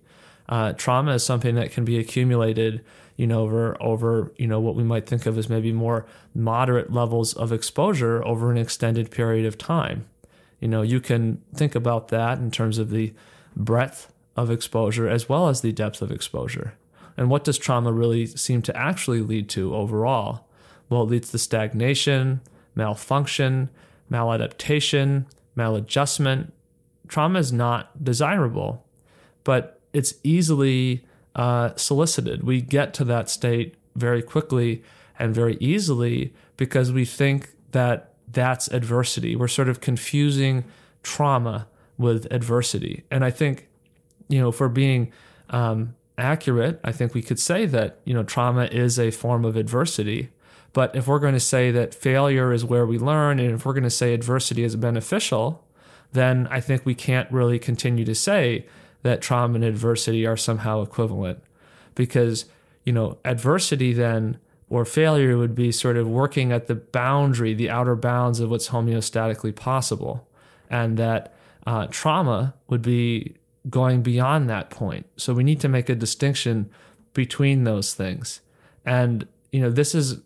[0.50, 2.84] Uh, trauma is something that can be accumulated,
[3.18, 6.92] you know, over over you know what we might think of as maybe more moderate
[6.92, 10.08] levels of exposure over an extended period of time.
[10.60, 13.14] You know, you can think about that in terms of the
[13.56, 16.74] breadth of exposure as well as the depth of exposure.
[17.18, 20.48] And what does trauma really seem to actually lead to overall?
[20.90, 22.42] Well, it leads to stagnation,
[22.76, 23.70] malfunction,
[24.12, 25.26] maladaptation,
[25.58, 26.52] maladjustment.
[27.08, 28.86] Trauma is not desirable,
[29.44, 31.04] but it's easily
[31.36, 32.44] uh, solicited.
[32.44, 34.84] We get to that state very quickly
[35.18, 39.36] and very easily because we think that that's adversity.
[39.36, 40.66] We're sort of confusing
[41.02, 43.04] trauma with adversity.
[43.10, 43.68] And I think,
[44.28, 45.12] you know, for being
[45.50, 49.56] um, accurate, I think we could say that, you know, trauma is a form of
[49.56, 50.30] adversity.
[50.74, 53.74] But if we're going to say that failure is where we learn, and if we're
[53.74, 55.66] going to say adversity is beneficial,
[56.14, 58.66] then I think we can't really continue to say
[59.04, 61.42] that trauma and adversity are somehow equivalent.
[61.96, 62.46] Because,
[62.84, 64.38] you know, adversity then
[64.70, 68.70] or failure would be sort of working at the boundary, the outer bounds of what's
[68.70, 70.28] homeostatically possible.
[70.70, 71.34] And that
[71.66, 73.37] uh, trauma would be
[73.70, 75.06] going beyond that point.
[75.18, 76.70] So we need to make a distinction
[77.14, 78.42] between those things.
[78.86, 80.22] And, you know, this is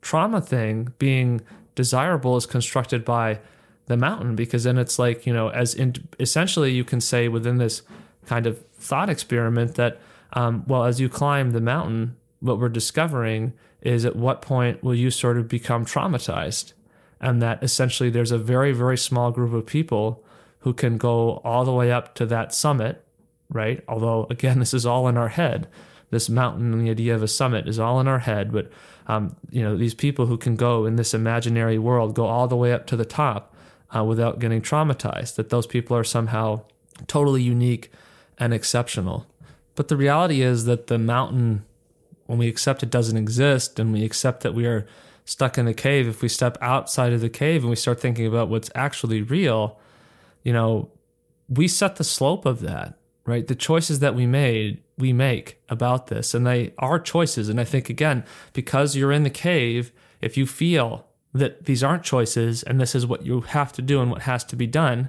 [0.00, 1.40] trauma thing being
[1.74, 3.38] desirable is constructed by
[3.86, 7.58] the mountain because then it's like you know as in, essentially you can say within
[7.58, 7.82] this
[8.26, 9.98] kind of thought experiment that
[10.34, 13.52] Um, well, as you climb the mountain, what we're discovering
[13.82, 16.72] is at what point will you sort of become traumatized?
[17.20, 20.24] And that essentially there's a very, very small group of people
[20.62, 23.04] who can go all the way up to that summit,
[23.48, 23.82] right?
[23.88, 25.68] Although, again, this is all in our head.
[26.10, 28.52] This mountain, and the idea of a summit is all in our head.
[28.52, 28.70] But,
[29.06, 32.56] um, you know, these people who can go in this imaginary world go all the
[32.56, 33.54] way up to the top
[33.96, 36.62] uh, without getting traumatized, that those people are somehow
[37.06, 37.90] totally unique
[38.36, 39.26] and exceptional.
[39.74, 41.64] But the reality is that the mountain
[42.32, 44.86] when we accept it doesn't exist and we accept that we are
[45.26, 48.26] stuck in the cave, if we step outside of the cave and we start thinking
[48.26, 49.78] about what's actually real,
[50.42, 50.90] you know,
[51.48, 53.46] we set the slope of that, right?
[53.46, 57.48] The choices that we made, we make about this, and they are choices.
[57.48, 62.04] And I think, again, because you're in the cave, if you feel that these aren't
[62.04, 65.08] choices and this is what you have to do and what has to be done,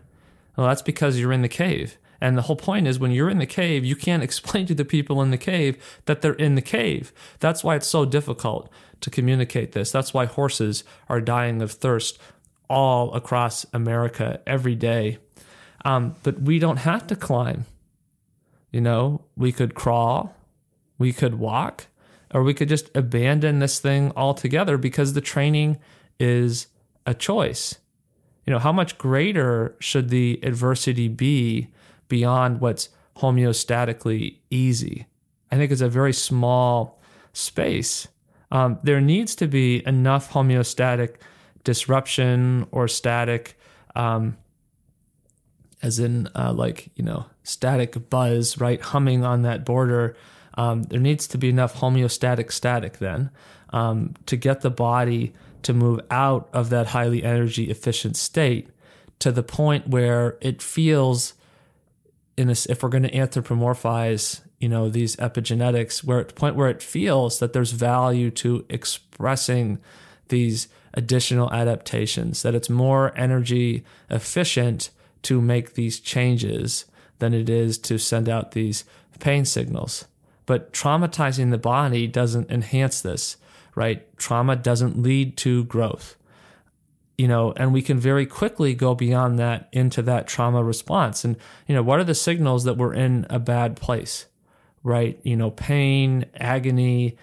[0.55, 1.97] well, that's because you're in the cave.
[2.21, 4.86] And the whole point is when you're in the cave, you can't explain to the
[4.86, 7.11] people in the cave that they're in the cave.
[7.39, 8.69] That's why it's so difficult
[9.01, 9.91] to communicate this.
[9.91, 12.17] That's why horses are dying of thirst
[12.69, 15.17] all across America every day.
[15.86, 17.65] Um, but we don't have to climb.
[18.71, 20.36] You know, we could crawl,
[20.97, 21.88] we could walk,
[22.34, 25.77] or we could just abandon this thing altogether because the training
[26.19, 26.67] is
[27.05, 27.75] a choice.
[28.45, 31.69] You know, how much greater should the adversity be
[32.07, 35.05] beyond what's homeostatically easy.
[35.51, 36.99] I think it's a very small
[37.31, 38.07] space.
[38.51, 41.15] Um, there needs to be enough homeostatic
[41.63, 43.57] disruption or static,
[43.95, 44.38] um,
[45.84, 48.81] as in uh, like, you know, static buzz, right?
[48.81, 50.15] Humming on that border.
[50.55, 53.29] Um, there needs to be enough homeostatic static then
[53.71, 58.69] um, to get the body to move out of that highly energy efficient state
[59.19, 61.34] to the point where it feels
[62.36, 66.69] in if we're going to anthropomorphize, you know, these epigenetics, where at the point where
[66.69, 69.79] it feels that there's value to expressing
[70.29, 74.89] these additional adaptations, that it's more energy efficient
[75.24, 76.86] to make these changes
[77.19, 78.86] than it is to send out these
[79.19, 80.05] pain signals.
[80.45, 83.38] But traumatizing the body doesn't enhance this,
[83.76, 84.05] right?
[84.17, 86.17] Trauma doesn't lead to growth
[87.17, 91.24] you know, and we can very quickly go beyond that into that trauma response.
[91.24, 94.26] And, you know, what are the signals that we're in a bad place,
[94.84, 95.19] right?
[95.24, 97.17] You know, pain, agony,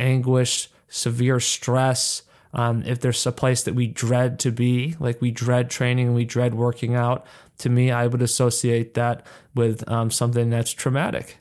[0.00, 2.22] anguish, severe stress.
[2.54, 6.24] Um, if there's a place that we dread to be, like we dread training, we
[6.24, 7.26] dread working out,
[7.58, 9.24] to me, I would associate that
[9.54, 11.38] with um, something that's traumatic.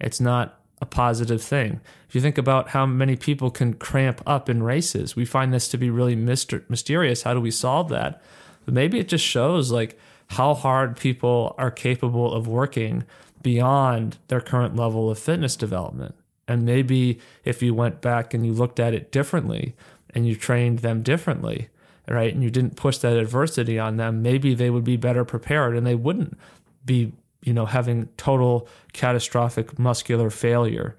[0.00, 1.80] It's not a positive thing.
[2.08, 5.68] If you think about how many people can cramp up in races, we find this
[5.68, 7.22] to be really myster- mysterious.
[7.22, 8.22] How do we solve that?
[8.64, 9.98] But maybe it just shows like
[10.28, 13.04] how hard people are capable of working
[13.42, 16.14] beyond their current level of fitness development.
[16.46, 19.74] And maybe if you went back and you looked at it differently
[20.14, 21.68] and you trained them differently,
[22.08, 25.76] right, and you didn't push that adversity on them, maybe they would be better prepared
[25.76, 26.38] and they wouldn't
[26.84, 27.12] be
[27.44, 30.96] you know, having total catastrophic muscular failure.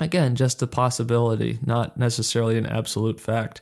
[0.00, 3.60] Again, just a possibility, not necessarily an absolute fact.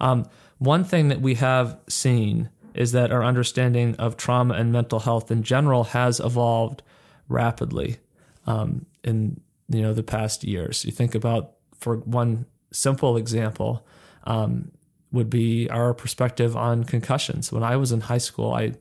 [0.00, 0.26] Um,
[0.58, 5.30] one thing that we have seen is that our understanding of trauma and mental health
[5.30, 6.82] in general has evolved
[7.28, 7.98] rapidly
[8.46, 10.84] um, in you know the past years.
[10.84, 13.86] You think about, for one simple example,
[14.24, 14.72] um,
[15.12, 17.52] would be our perspective on concussions.
[17.52, 18.72] When I was in high school, I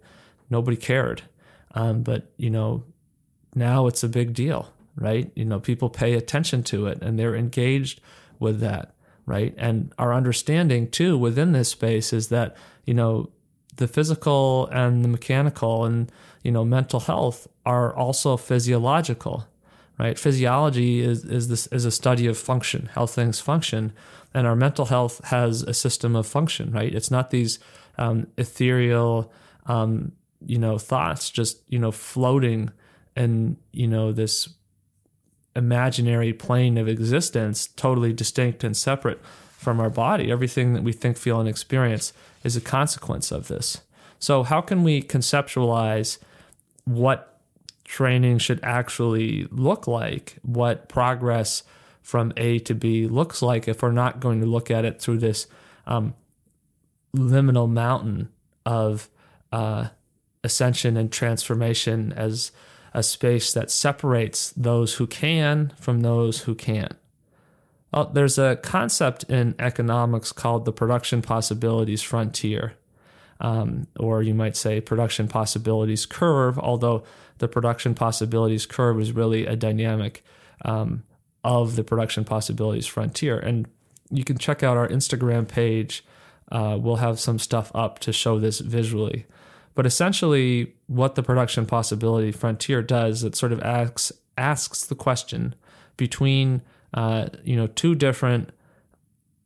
[0.50, 1.24] nobody cared.
[1.74, 2.84] Um, but you know,
[3.56, 5.32] now it's a big deal, right?
[5.36, 8.02] You know, people pay attention to it and they're engaged
[8.40, 8.94] with that,
[9.26, 9.54] right?
[9.58, 13.30] And our understanding too within this space is that you know
[13.78, 16.12] the physical and the mechanical and
[16.44, 19.48] you know mental health are also physiological
[20.02, 20.18] right?
[20.18, 23.94] Physiology is is this is a study of function how things function
[24.34, 26.94] and our mental health has a system of function right?
[26.94, 27.60] It's not these
[27.98, 29.32] um, ethereal
[29.68, 30.12] um,
[30.46, 32.72] you know thoughts just you know floating
[33.16, 34.50] in you know this
[35.56, 39.22] imaginary plane of existence totally distinct and separate
[39.58, 40.32] from our body.
[40.32, 43.82] Everything that we think feel and experience is a consequence of this.
[44.18, 46.18] So how can we conceptualize
[46.86, 47.31] what
[47.92, 51.64] training should actually look like what progress
[52.02, 55.18] from a to b looks like if we're not going to look at it through
[55.18, 55.46] this
[55.86, 56.14] um,
[57.14, 58.30] liminal mountain
[58.66, 59.10] of
[59.52, 59.90] uh,
[60.42, 62.54] ascension and transformation as
[62.94, 66.96] a space that separates those who can from those who can't.
[67.94, 72.76] Well, there's a concept in economics called the production possibilities frontier.
[73.42, 77.04] Um, or you might say production possibilities curve, although
[77.40, 80.24] the production possibilities curve is really a dynamic
[80.64, 81.04] um,
[81.44, 83.40] of the production possibilities frontier.
[83.40, 83.68] And
[84.12, 86.06] you can check out our Instagram page.
[86.52, 89.26] Uh, we'll have some stuff up to show this visually.
[89.74, 95.56] But essentially, what the production possibility frontier does, it sort of asks asks the question
[95.98, 96.62] between
[96.94, 98.50] uh, you know two different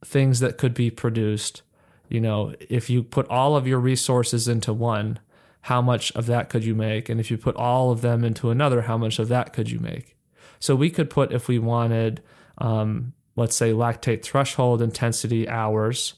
[0.03, 1.61] things that could be produced.
[2.09, 5.19] You know, if you put all of your resources into one,
[5.61, 7.09] how much of that could you make?
[7.09, 9.79] And if you put all of them into another, how much of that could you
[9.79, 10.15] make?
[10.59, 12.21] So we could put, if we wanted,
[12.59, 16.15] um, let's say lactate threshold intensity hours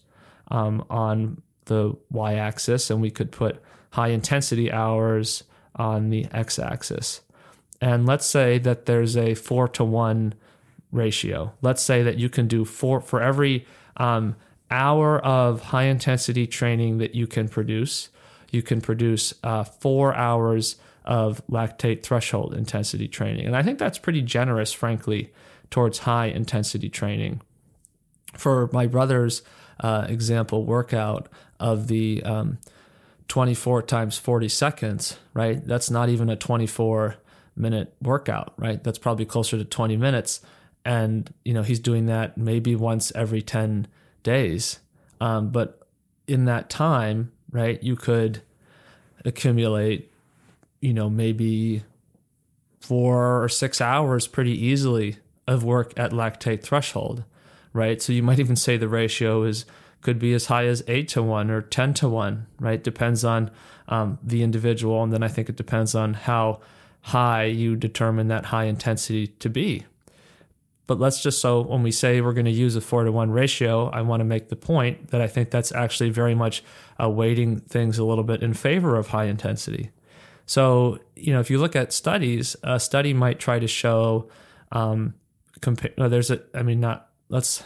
[0.50, 3.62] um, on the y axis, and we could put
[3.92, 5.44] high intensity hours
[5.76, 7.22] on the x axis.
[7.82, 10.34] And let's say that there's a four to one
[10.92, 11.54] ratio.
[11.62, 13.66] Let's say that you can do four for every
[13.98, 14.36] um,
[14.70, 18.10] hour of high intensity training that you can produce,
[18.52, 23.46] you can produce uh, four hours of lactate threshold intensity training.
[23.46, 25.32] And I think that's pretty generous, frankly,
[25.70, 27.42] towards high intensity training.
[28.36, 29.42] For my brother's
[29.80, 32.58] uh, example workout of the um,
[33.28, 35.66] 24 times 40 seconds, right?
[35.66, 37.16] That's not even a 24
[37.56, 38.84] minute workout, right?
[38.84, 40.42] That's probably closer to 20 minutes.
[40.86, 43.88] And, you know, he's doing that maybe once every 10
[44.28, 44.80] days.
[45.22, 45.88] Um, but
[46.28, 48.42] in that time, right, you could
[49.24, 50.12] accumulate,
[50.82, 51.84] you know, maybe
[52.82, 55.16] four or six hours pretty easily
[55.48, 57.24] of work at lactate threshold,
[57.72, 58.02] right?
[58.02, 59.66] So you might even say the ratio is
[60.02, 62.84] could be as high as eight to one or 10 to one, right?
[62.84, 63.50] Depends on
[63.88, 65.02] um, the individual.
[65.04, 66.60] And then I think it depends on how
[67.02, 69.86] high you determine that high intensity to be.
[70.88, 73.30] But let's just so when we say we're going to use a four to one
[73.30, 76.64] ratio, I want to make the point that I think that's actually very much
[77.02, 79.92] uh, weighting things a little bit in favor of high intensity.
[80.46, 84.30] So, you know, if you look at studies, a study might try to show,
[84.72, 85.14] um,
[85.60, 87.64] compare, there's a, I mean, not, let's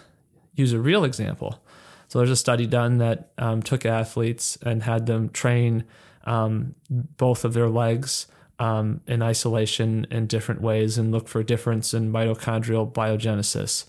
[0.55, 1.63] use a real example.
[2.07, 5.85] So there's a study done that um, took athletes and had them train
[6.23, 8.25] um, both of their legs
[8.61, 13.85] um, in isolation in different ways and look for a difference in mitochondrial biogenesis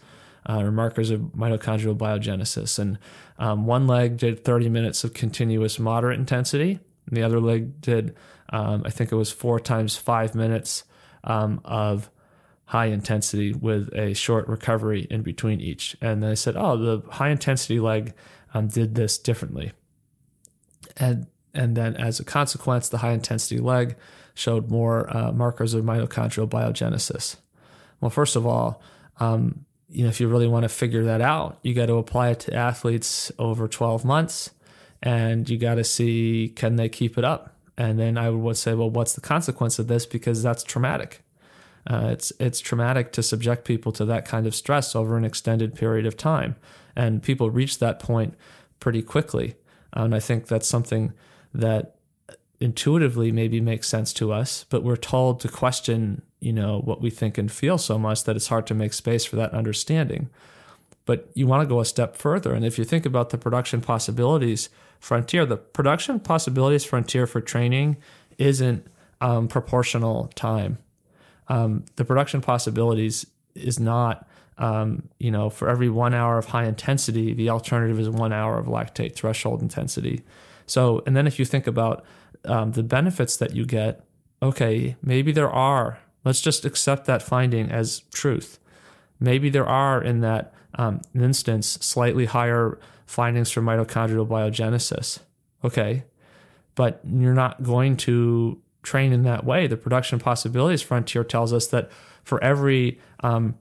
[0.48, 2.78] uh, or markers of mitochondrial biogenesis.
[2.78, 2.98] And
[3.38, 8.16] um, one leg did 30 minutes of continuous moderate intensity, and the other leg did,
[8.48, 10.84] um, I think it was four times five minutes
[11.24, 12.08] um, of
[12.64, 15.98] high intensity with a short recovery in between each.
[16.00, 18.14] And they said, oh, the high intensity leg
[18.54, 19.72] um, did this differently.
[20.96, 23.96] And and then as a consequence, the high intensity leg
[24.34, 27.36] showed more uh, markers of mitochondrial biogenesis.
[28.00, 28.82] Well, first of all,
[29.18, 32.30] um, you know, if you really want to figure that out, you got to apply
[32.30, 34.50] it to athletes over 12 months,
[35.02, 37.56] and you got to see can they keep it up.
[37.76, 40.06] And then I would say, well, what's the consequence of this?
[40.06, 41.22] Because that's traumatic.
[41.86, 45.74] Uh, it's it's traumatic to subject people to that kind of stress over an extended
[45.74, 46.54] period of time,
[46.94, 48.34] and people reach that point
[48.78, 49.56] pretty quickly.
[49.92, 51.12] And I think that's something
[51.52, 51.96] that
[52.62, 57.10] intuitively maybe makes sense to us, but we're told to question, you know, what we
[57.10, 60.30] think and feel so much that it's hard to make space for that understanding.
[61.04, 62.54] But you want to go a step further.
[62.54, 64.68] And if you think about the production possibilities
[65.00, 67.96] frontier, the production possibilities frontier for training
[68.38, 68.86] isn't
[69.20, 70.78] um, proportional time.
[71.48, 76.66] Um, the production possibilities is not, um, you know, for every one hour of high
[76.66, 80.22] intensity, the alternative is one hour of lactate threshold intensity.
[80.66, 82.04] So, and then if you think about
[82.44, 84.04] um, the benefits that you get,
[84.42, 85.98] okay, maybe there are.
[86.24, 88.58] Let's just accept that finding as truth.
[89.18, 95.20] Maybe there are in that um, instance slightly higher findings for mitochondrial biogenesis.
[95.64, 96.04] Okay,
[96.74, 99.66] but you're not going to train in that way.
[99.66, 101.90] The production possibilities frontier tells us that
[102.24, 103.54] for every um,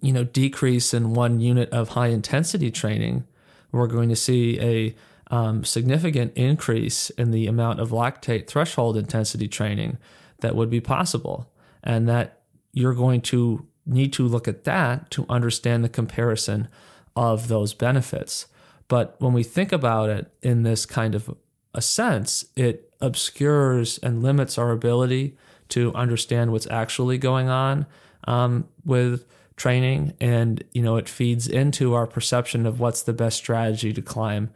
[0.00, 3.24] you know decrease in one unit of high intensity training,
[3.72, 4.94] we're going to see a
[5.30, 9.96] um, significant increase in the amount of lactate threshold intensity training
[10.40, 11.50] that would be possible.
[11.82, 12.40] And that
[12.72, 16.68] you're going to need to look at that to understand the comparison
[17.16, 18.46] of those benefits.
[18.88, 21.36] But when we think about it in this kind of
[21.74, 25.36] a sense, it obscures and limits our ability
[25.70, 27.86] to understand what's actually going on
[28.24, 29.26] um, with
[29.56, 30.14] training.
[30.20, 34.50] And, you know, it feeds into our perception of what's the best strategy to climb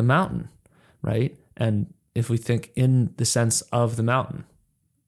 [0.00, 0.48] the mountain,
[1.02, 1.36] right?
[1.58, 4.44] And if we think in the sense of the mountain,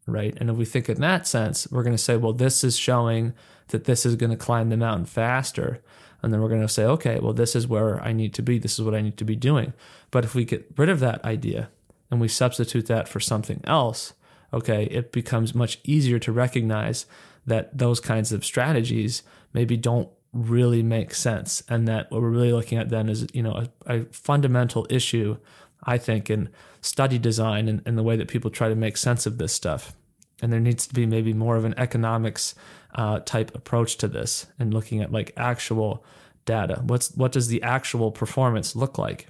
[0.07, 0.36] right?
[0.38, 3.32] And if we think in that sense, we're going to say, well, this is showing
[3.68, 5.82] that this is going to climb the mountain faster.
[6.22, 8.59] And then we're going to say, okay, well, this is where I need to be.
[8.59, 9.72] This is what I need to be doing.
[10.11, 11.70] But if we get rid of that idea
[12.11, 14.12] and we substitute that for something else,
[14.53, 17.07] okay, it becomes much easier to recognize
[17.47, 19.22] that those kinds of strategies
[19.55, 21.62] maybe don't really make sense.
[21.68, 25.37] And that what we're really looking at then is, you know, a, a fundamental issue,
[25.85, 26.49] I think, in
[26.80, 29.95] study design and, and, the way that people try to make sense of this stuff.
[30.41, 32.55] And there needs to be maybe more of an economics
[32.95, 36.05] uh, type approach to this and looking at like actual
[36.45, 36.83] data.
[36.85, 39.28] What's what does the actual performance look like?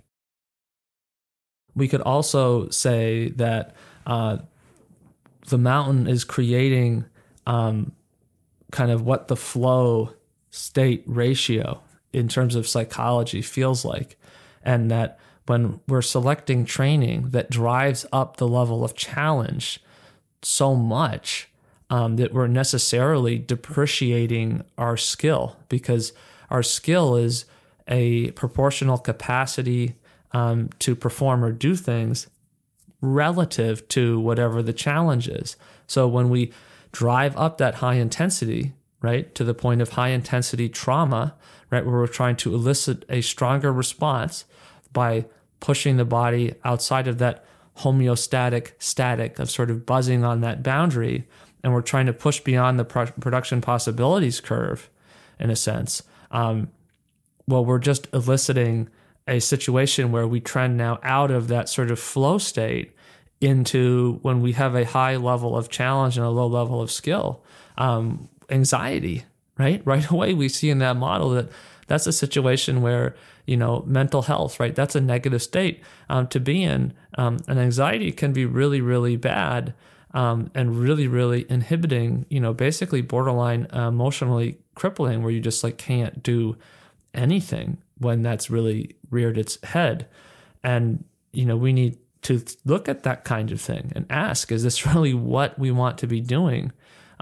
[1.74, 3.74] We could also say that
[4.06, 4.38] uh,
[5.48, 7.04] the mountain is creating
[7.46, 7.92] um,
[8.70, 10.14] kind of what the flow
[10.52, 11.80] state ratio
[12.12, 14.16] in terms of psychology feels like,
[14.62, 19.82] and that when we're selecting training that drives up the level of challenge
[20.42, 21.48] so much
[21.90, 26.12] um, that we're necessarily depreciating our skill because
[26.50, 27.44] our skill is
[27.88, 29.96] a proportional capacity
[30.32, 32.28] um, to perform or do things
[33.00, 35.56] relative to whatever the challenge is.
[35.86, 36.52] So when we
[36.92, 41.34] drive up that high intensity, right, to the point of high intensity trauma,
[41.70, 44.44] right, where we're trying to elicit a stronger response
[44.92, 45.26] by
[45.60, 47.44] pushing the body outside of that
[47.78, 51.26] homeostatic static of sort of buzzing on that boundary,
[51.62, 54.88] and we're trying to push beyond the pro- production possibilities curve,
[55.38, 56.02] in a sense.
[56.30, 56.70] Um,
[57.46, 58.88] well, we're just eliciting
[59.26, 62.92] a situation where we trend now out of that sort of flow state
[63.40, 67.42] into when we have a high level of challenge and a low level of skill,
[67.76, 69.24] um, anxiety,
[69.58, 69.82] right?
[69.86, 71.50] Right away, we see in that model that
[71.86, 73.14] that's a situation where
[73.46, 74.74] you know mental health, right?
[74.74, 79.16] That's a negative state um, to be in, um, and anxiety can be really, really
[79.16, 79.74] bad.
[80.14, 85.64] Um, and really, really inhibiting, you know, basically borderline uh, emotionally crippling, where you just
[85.64, 86.58] like can't do
[87.14, 90.06] anything when that's really reared its head.
[90.62, 94.62] And, you know, we need to look at that kind of thing and ask, is
[94.62, 96.72] this really what we want to be doing?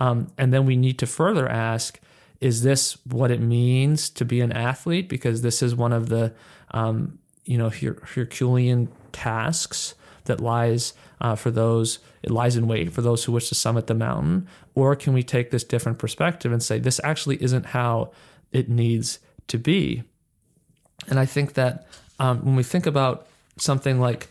[0.00, 2.00] Um, and then we need to further ask,
[2.40, 5.08] is this what it means to be an athlete?
[5.08, 6.32] Because this is one of the,
[6.70, 9.94] um, you know, Her- Herculean tasks
[10.24, 13.86] that lies uh, for those, it lies in wait for those who wish to summit
[13.86, 14.48] the mountain.
[14.74, 18.12] Or can we take this different perspective and say, this actually isn't how
[18.52, 20.02] it needs to be?
[21.08, 21.86] And I think that
[22.18, 23.26] um, when we think about
[23.58, 24.28] something like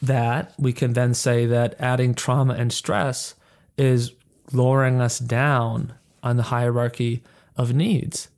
[0.00, 3.34] that, we can then say that adding trauma and stress
[3.76, 4.12] is
[4.50, 7.22] lowering us down on the hierarchy
[7.56, 8.28] of needs.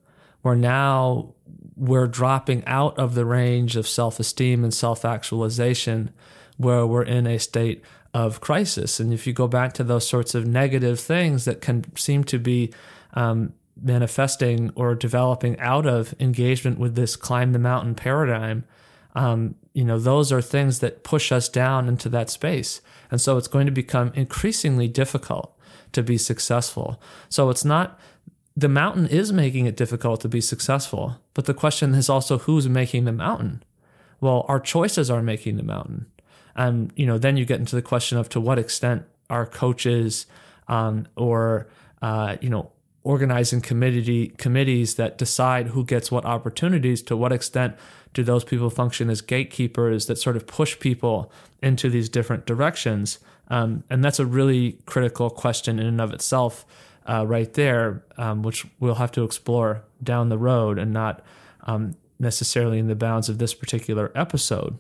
[0.43, 1.35] Where now
[1.77, 6.11] we're dropping out of the range of self esteem and self actualization,
[6.57, 7.83] where we're in a state
[8.13, 9.01] of crisis.
[9.01, 12.39] And if you go back to those sorts of negative things that can seem to
[12.39, 12.73] be
[13.15, 18.65] um, manifesting or developing out of engagement with this climb the mountain paradigm,
[19.17, 22.81] um, you know, those are things that push us down into that space.
[23.11, 25.54] And so it's going to become increasingly difficult
[25.95, 27.01] to be successful.
[27.29, 27.99] So it's not,
[28.57, 32.69] the mountain is making it difficult to be successful, but the question is also who's
[32.69, 33.63] making the mountain?
[34.21, 36.07] Well, our choices are making the mountain.
[36.55, 40.27] And, you know, then you get into the question of to what extent our coaches
[40.69, 41.69] um, or,
[42.01, 42.71] uh, you know,
[43.03, 47.77] organizing committee committees that decide who gets what opportunities to what extent
[48.15, 51.31] do those people function as gatekeepers that sort of push people
[51.63, 53.19] into these different directions
[53.49, 56.65] um, and that's a really critical question in and of itself
[57.07, 61.23] uh, right there um, which we'll have to explore down the road and not
[61.65, 64.79] um, necessarily in the bounds of this particular episode.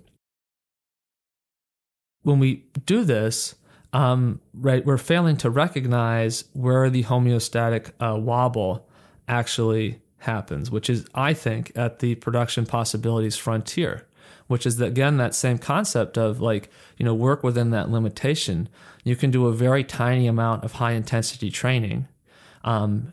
[2.22, 3.54] When we do this
[3.94, 8.88] um, right, we're failing to recognize where the homeostatic uh, wobble
[9.28, 14.04] actually happens, which is, I think, at the production possibilities frontier,
[14.46, 18.68] which is again that same concept of like you know work within that limitation.
[19.04, 22.08] You can do a very tiny amount of high intensity training,
[22.62, 23.12] um,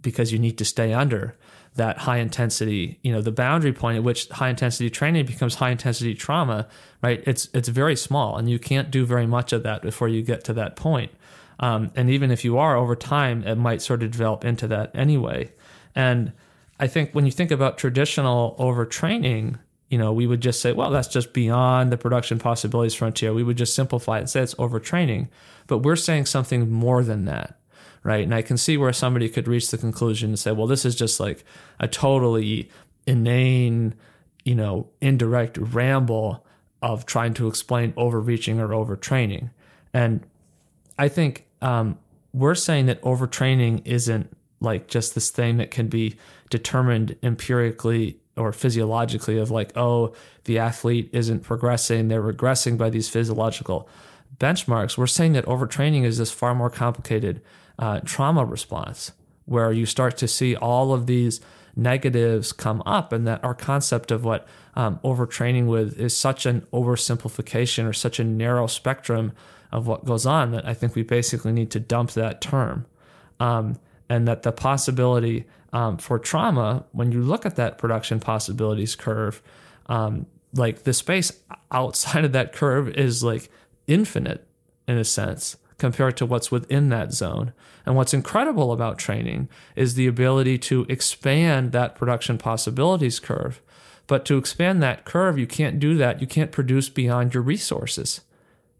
[0.00, 1.36] because you need to stay under
[1.76, 5.70] that high intensity, you know, the boundary point at which high intensity training becomes high
[5.70, 6.68] intensity trauma,
[7.02, 7.22] right?
[7.26, 10.44] It's it's very small, and you can't do very much of that before you get
[10.44, 11.12] to that point.
[11.60, 14.90] Um, and even if you are over time, it might sort of develop into that
[14.94, 15.52] anyway.
[15.94, 16.32] And
[16.78, 19.58] I think when you think about traditional overtraining,
[19.90, 23.34] you know, we would just say, well, that's just beyond the production possibilities frontier.
[23.34, 25.28] We would just simplify it and say it's overtraining.
[25.66, 27.60] But we're saying something more than that
[28.02, 28.24] right?
[28.24, 30.94] And I can see where somebody could reach the conclusion and say, well, this is
[30.94, 31.44] just like
[31.78, 32.70] a totally
[33.06, 33.94] inane,
[34.44, 36.44] you know, indirect ramble
[36.82, 39.50] of trying to explain overreaching or overtraining.
[39.92, 40.26] And
[40.98, 41.98] I think um,
[42.32, 46.16] we're saying that overtraining isn't like just this thing that can be
[46.48, 50.14] determined empirically or physiologically of like, oh,
[50.44, 53.88] the athlete isn't progressing, they're regressing by these physiological
[54.38, 54.96] benchmarks.
[54.96, 57.42] We're saying that overtraining is this far more complicated
[57.78, 59.12] uh, trauma response
[59.44, 61.40] where you start to see all of these
[61.76, 66.60] negatives come up, and that our concept of what um, overtraining with is such an
[66.72, 69.32] oversimplification or such a narrow spectrum
[69.72, 72.86] of what goes on that I think we basically need to dump that term.
[73.38, 73.78] Um,
[74.08, 79.42] and that the possibility um, for trauma, when you look at that production possibilities curve,
[79.86, 81.32] um, like the space
[81.70, 83.50] outside of that curve is like
[83.86, 84.46] infinite
[84.88, 87.52] in a sense compared to what's within that zone.
[87.86, 93.62] And what's incredible about training is the ability to expand that production possibilities curve.
[94.06, 96.20] But to expand that curve, you can't do that.
[96.20, 98.20] You can't produce beyond your resources.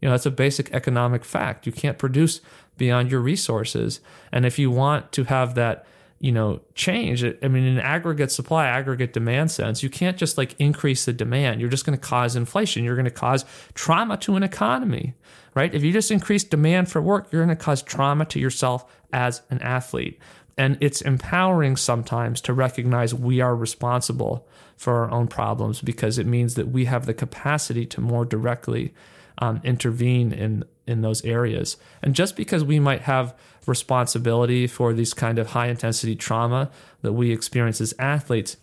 [0.01, 1.65] You know, that's a basic economic fact.
[1.65, 2.41] You can't produce
[2.77, 4.01] beyond your resources.
[4.31, 5.85] And if you want to have that,
[6.21, 10.55] you know, change, I mean, in aggregate supply, aggregate demand sense, you can't just like
[10.59, 11.59] increase the demand.
[11.59, 12.83] You're just going to cause inflation.
[12.83, 13.43] You're going to cause
[13.73, 15.15] trauma to an economy,
[15.55, 15.73] right?
[15.73, 19.41] If you just increase demand for work, you're going to cause trauma to yourself as
[19.49, 20.19] an athlete.
[20.59, 24.47] And it's empowering sometimes to recognize we are responsible
[24.77, 28.93] for our own problems because it means that we have the capacity to more directly
[29.37, 31.77] um, intervene in in those areas.
[32.01, 36.69] And just because we might have responsibility for these kind of high intensity trauma
[37.01, 38.57] that we experience as athletes,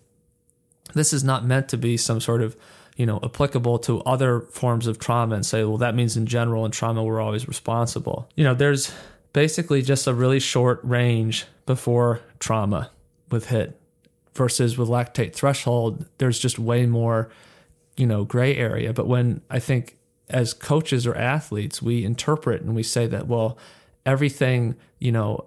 [0.95, 2.57] this is not meant to be some sort of
[2.97, 6.65] you know applicable to other forms of trauma and say well that means in general
[6.65, 8.93] in trauma we're always responsible you know there's
[9.33, 12.91] basically just a really short range before trauma
[13.31, 13.75] with HIIT
[14.35, 17.31] versus with lactate threshold there's just way more
[17.97, 19.98] you know gray area but when i think
[20.31, 23.59] as coaches or athletes, we interpret and we say that, well,
[24.05, 25.47] everything, you know,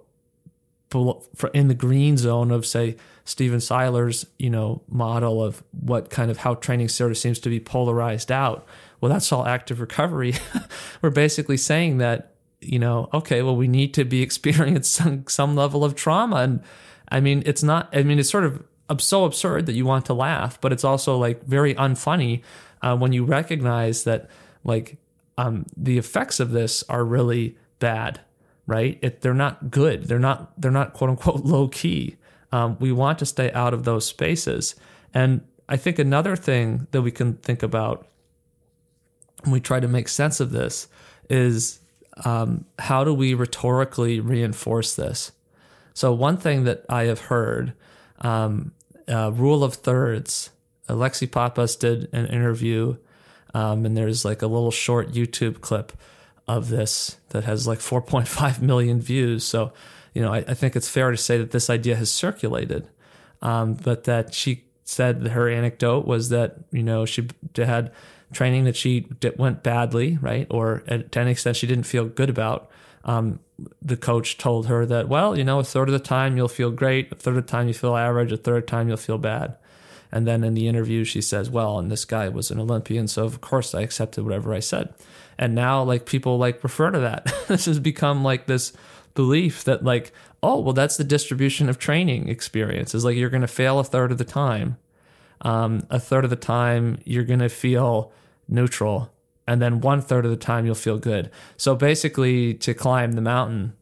[1.54, 6.38] in the green zone of, say, Stephen Seiler's, you know, model of what kind of
[6.38, 8.66] how training sort of seems to be polarized out.
[9.00, 10.34] Well, that's all active recovery.
[11.02, 15.56] We're basically saying that, you know, okay, well, we need to be experiencing some, some
[15.56, 16.36] level of trauma.
[16.36, 16.62] And
[17.08, 18.62] I mean, it's not, I mean, it's sort of
[19.00, 22.42] so absurd that you want to laugh, but it's also like very unfunny
[22.82, 24.28] uh, when you recognize that
[24.64, 24.98] like
[25.38, 28.20] um, the effects of this are really bad,
[28.66, 28.98] right?
[29.02, 30.04] It, they're not good.
[30.04, 32.16] They're not they're not quote unquote low key.
[32.52, 34.74] Um, we want to stay out of those spaces.
[35.14, 38.06] And I think another thing that we can think about
[39.42, 40.86] when we try to make sense of this
[41.30, 41.80] is
[42.24, 45.32] um, how do we rhetorically reinforce this?
[45.94, 47.72] So one thing that I have heard,
[48.20, 48.72] um,
[49.08, 50.50] uh, rule of thirds.
[50.88, 52.96] Alexi Pappas did an interview
[53.54, 55.92] um, and there's like a little short YouTube clip
[56.48, 59.44] of this that has like 4.5 million views.
[59.44, 59.72] So,
[60.14, 62.88] you know, I, I think it's fair to say that this idea has circulated.
[63.40, 67.90] Um, but that she said her anecdote was that, you know, she had
[68.32, 70.46] training that she went badly, right?
[70.50, 72.70] Or to any extent she didn't feel good about.
[73.04, 73.40] Um,
[73.80, 76.70] the coach told her that, well, you know, a third of the time you'll feel
[76.70, 79.56] great, a third of the time you feel average, a third time you'll feel bad.
[80.12, 83.08] And then in the interview, she says, Well, and this guy was an Olympian.
[83.08, 84.94] So of course I accepted whatever I said.
[85.38, 87.32] And now, like, people like refer to that.
[87.48, 88.72] this has become like this
[89.14, 93.42] belief that, like, oh, well, that's the distribution of training experience is like you're going
[93.42, 94.76] to fail a third of the time.
[95.40, 98.12] Um, a third of the time, you're going to feel
[98.48, 99.10] neutral.
[99.46, 101.30] And then one third of the time, you'll feel good.
[101.56, 103.72] So basically, to climb the mountain,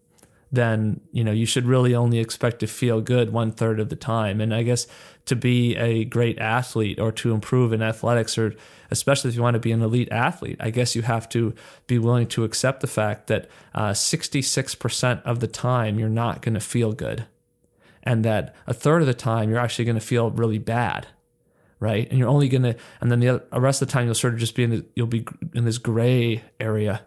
[0.53, 3.97] then you know you should really only expect to feel good one third of the
[3.97, 4.41] time.
[4.41, 4.87] And I guess
[5.27, 8.55] to be a great athlete or to improve in athletics, or
[8.91, 11.55] especially if you want to be an elite athlete, I guess you have to
[11.87, 16.55] be willing to accept the fact that uh, 66% of the time you're not going
[16.55, 17.27] to feel good,
[18.03, 21.07] and that a third of the time you're actually going to feel really bad
[21.83, 22.09] right?
[22.11, 24.35] And you're only gonna, and then the, other, the rest of the time you'll sort
[24.35, 27.01] of just be in, the, you'll be in this gray area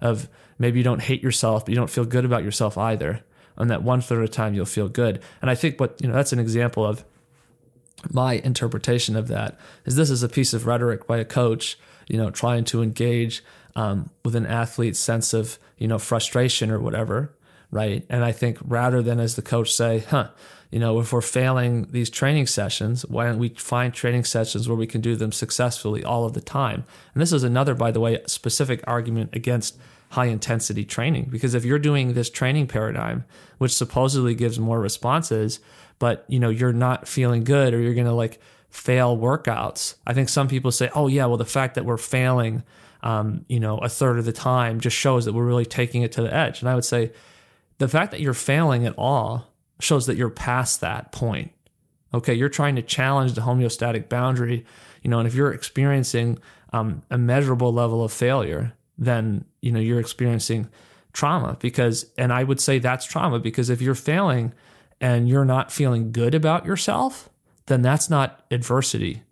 [0.00, 0.28] of
[0.58, 3.24] maybe you don't hate yourself, but you don't feel good about yourself either.
[3.56, 5.22] And that one third of the time you'll feel good.
[5.40, 7.04] And I think what, you know, that's an example of
[8.10, 11.78] my interpretation of that is this is a piece of rhetoric by a coach,
[12.08, 13.42] you know, trying to engage
[13.74, 17.32] um, with an athlete's sense of, you know, frustration or whatever.
[17.70, 18.06] Right.
[18.08, 20.28] And I think rather than as the coach say, huh,
[20.70, 24.76] you know, if we're failing these training sessions, why don't we find training sessions where
[24.76, 26.84] we can do them successfully all of the time?
[27.14, 29.78] And this is another, by the way, specific argument against
[30.16, 33.24] high intensity training because if you're doing this training paradigm
[33.58, 35.60] which supposedly gives more responses
[35.98, 38.40] but you know you're not feeling good or you're to like
[38.70, 42.62] fail workouts i think some people say oh yeah well the fact that we're failing
[43.02, 46.10] um, you know, a third of the time just shows that we're really taking it
[46.12, 46.60] to the edge.
[46.60, 47.12] And I would say
[47.78, 51.52] the fact that you're failing at all shows that you're past that point.
[52.12, 54.64] Okay, you're trying to challenge the homeostatic boundary,
[55.02, 56.38] you know, and if you're experiencing
[56.72, 60.68] um, a measurable level of failure, then you know you're experiencing
[61.12, 64.52] trauma because, and I would say that's trauma because if you're failing
[65.00, 67.28] and you're not feeling good about yourself,
[67.66, 69.22] then that's not adversity.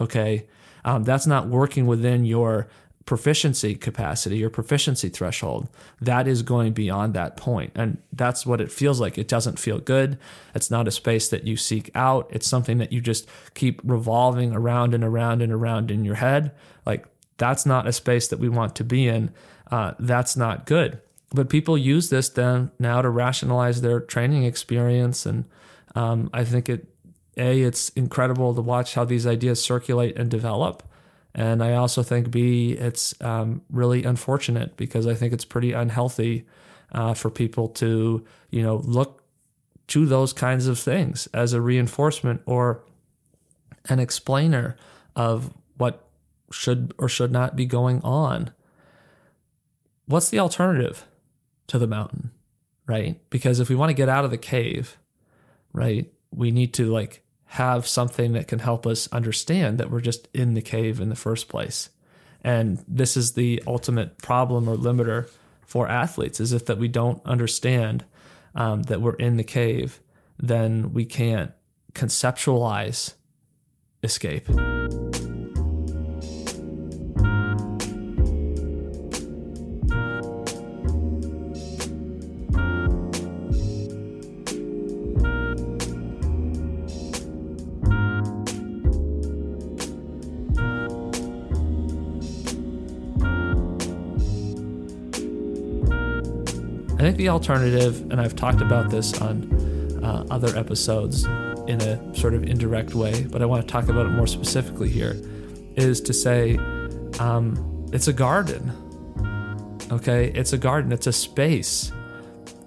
[0.00, 0.46] Okay,
[0.84, 2.68] um, that's not working within your
[3.06, 5.68] proficiency capacity your proficiency threshold.
[6.00, 9.16] That is going beyond that point and that's what it feels like.
[9.16, 10.18] It doesn't feel good.
[10.56, 12.28] It's not a space that you seek out.
[12.30, 16.50] It's something that you just keep revolving around and around and around in your head
[16.84, 17.06] like
[17.38, 19.32] that's not a space that we want to be in.
[19.70, 21.00] Uh, that's not good.
[21.30, 25.26] But people use this then now to rationalize their training experience.
[25.26, 25.44] And
[25.94, 26.86] um, i think it
[27.36, 30.82] a it's incredible to watch how these ideas circulate and develop.
[31.34, 36.46] And I also think B, it's um, really unfortunate because I think it's pretty unhealthy
[36.92, 39.22] uh, for people to, you know, look
[39.88, 42.82] to those kinds of things as a reinforcement or
[43.90, 44.76] an explainer
[45.14, 45.52] of
[46.50, 48.50] should or should not be going on.
[50.06, 51.06] What's the alternative
[51.68, 52.30] to the mountain,
[52.86, 53.20] right?
[53.30, 54.96] Because if we want to get out of the cave,
[55.72, 60.28] right, we need to like have something that can help us understand that we're just
[60.34, 61.90] in the cave in the first place.
[62.42, 65.28] And this is the ultimate problem or limiter
[65.64, 68.04] for athletes is if that we don't understand
[68.54, 70.00] um, that we're in the cave,
[70.38, 71.52] then we can't
[71.92, 73.14] conceptualize
[74.02, 74.48] escape.
[97.06, 99.48] Think the alternative, and I've talked about this on
[100.02, 101.22] uh, other episodes
[101.68, 104.88] in a sort of indirect way, but I want to talk about it more specifically
[104.88, 105.14] here,
[105.76, 106.56] is to say
[107.20, 108.72] um, it's a garden.
[109.92, 111.92] Okay, it's a garden, it's a space.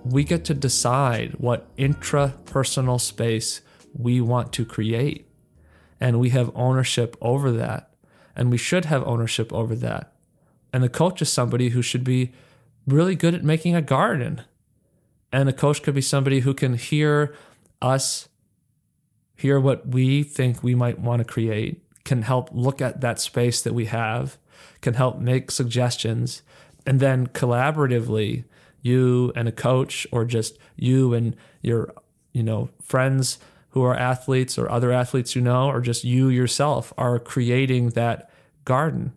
[0.06, 3.60] We get to decide what intrapersonal space
[3.94, 5.28] we want to create.
[6.00, 7.92] And we have ownership over that.
[8.38, 10.14] And we should have ownership over that.
[10.72, 12.32] And the coach is somebody who should be
[12.90, 14.44] really good at making a garden.
[15.32, 17.36] And a coach could be somebody who can hear
[17.82, 18.28] us,
[19.36, 23.62] hear what we think we might want to create, can help look at that space
[23.62, 24.38] that we have,
[24.82, 26.42] can help make suggestions,
[26.86, 28.46] and then collaboratively,
[28.82, 31.94] you and a coach, or just you and your,
[32.34, 33.38] you know, friends
[33.72, 38.32] who are athletes or other athletes you know, or just you yourself are creating that
[38.66, 39.14] garden.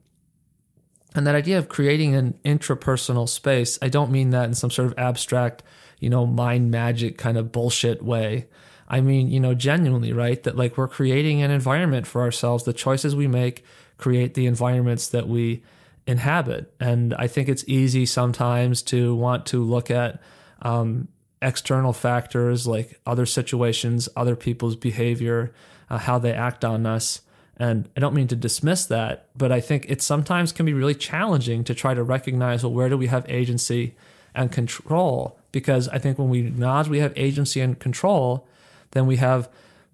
[1.15, 4.87] And that idea of creating an intrapersonal space, I don't mean that in some sort
[4.87, 5.63] of abstract,
[5.99, 8.47] you know, mind magic kind of bullshit way.
[8.89, 10.43] I mean, you know, genuinely, right?
[10.43, 12.65] That like we're creating an environment for ourselves.
[12.65, 13.65] The choices we make
[13.99, 15.63] create the environments that we
[16.07, 16.75] inhabit.
[16.81, 20.21] And I think it's easy sometimes to want to look at
[20.63, 21.09] um,
[21.41, 25.53] external factors like other situations, other people's behavior,
[25.91, 27.21] uh, how they act on us
[27.57, 30.95] and I don't mean to dismiss that, but I think it sometimes can be really
[30.95, 33.95] challenging to try to recognize well, where do we have agency
[34.35, 35.39] and control?
[35.53, 38.49] Because I think when we acknowledge we have agency and control,
[38.93, 39.49] then we have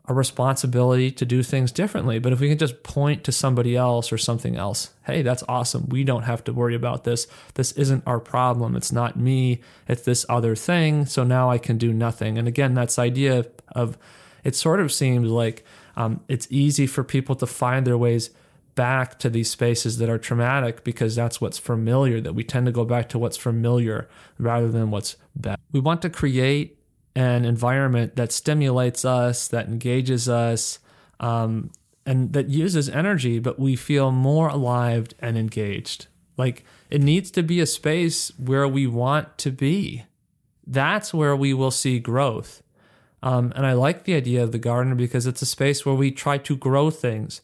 [0.09, 2.18] a responsibility to do things differently.
[2.18, 5.88] But if we can just point to somebody else or something else, hey, that's awesome.
[5.90, 7.26] We don't have to worry about this.
[7.54, 8.74] This isn't our problem.
[8.74, 9.61] It's not me.
[9.86, 11.04] It's this other thing.
[11.04, 12.38] So now I can do nothing.
[12.38, 13.98] And again, that's idea of
[14.44, 15.62] it sort of seems like
[15.99, 18.30] um, it's easy for people to find their ways
[18.76, 22.72] back to these spaces that are traumatic because that's what's familiar, that we tend to
[22.72, 25.59] go back to what's familiar rather than what's bad.
[25.72, 26.78] We want to create
[27.16, 30.78] an environment that stimulates us, that engages us,
[31.18, 31.72] um,
[32.07, 36.07] and that uses energy, but we feel more alive and engaged.
[36.36, 40.05] Like it needs to be a space where we want to be.
[40.64, 42.62] That's where we will see growth.
[43.23, 46.11] Um, and I like the idea of the garden because it's a space where we
[46.11, 47.41] try to grow things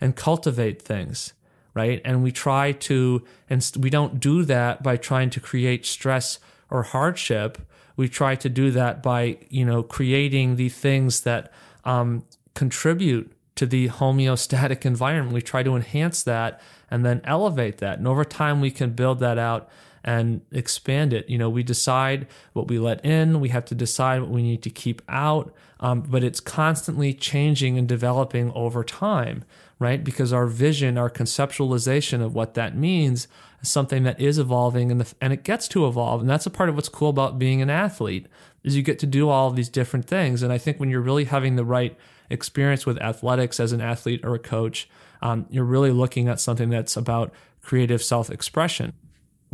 [0.00, 1.32] and cultivate things,
[1.74, 2.00] right?
[2.04, 6.38] And we try to, and we don't do that by trying to create stress
[6.70, 7.58] or hardship.
[7.96, 11.52] We try to do that by, you know, creating the things that
[11.84, 12.24] um,
[12.54, 15.34] contribute to the homeostatic environment.
[15.34, 16.60] We try to enhance that
[16.90, 17.98] and then elevate that.
[17.98, 19.68] And over time, we can build that out
[20.06, 21.28] and expand it.
[21.28, 24.62] You know, we decide what we let in, we have to decide what we need
[24.62, 29.44] to keep out, um, but it's constantly changing and developing over time,
[29.80, 30.02] right?
[30.02, 33.26] Because our vision, our conceptualization of what that means
[33.60, 36.20] is something that is evolving and, the, and it gets to evolve.
[36.20, 38.26] And that's a part of what's cool about being an athlete
[38.62, 40.42] is you get to do all of these different things.
[40.42, 41.96] And I think when you're really having the right
[42.30, 44.88] experience with athletics as an athlete or a coach,
[45.20, 47.32] um, you're really looking at something that's about
[47.62, 48.92] creative self expression.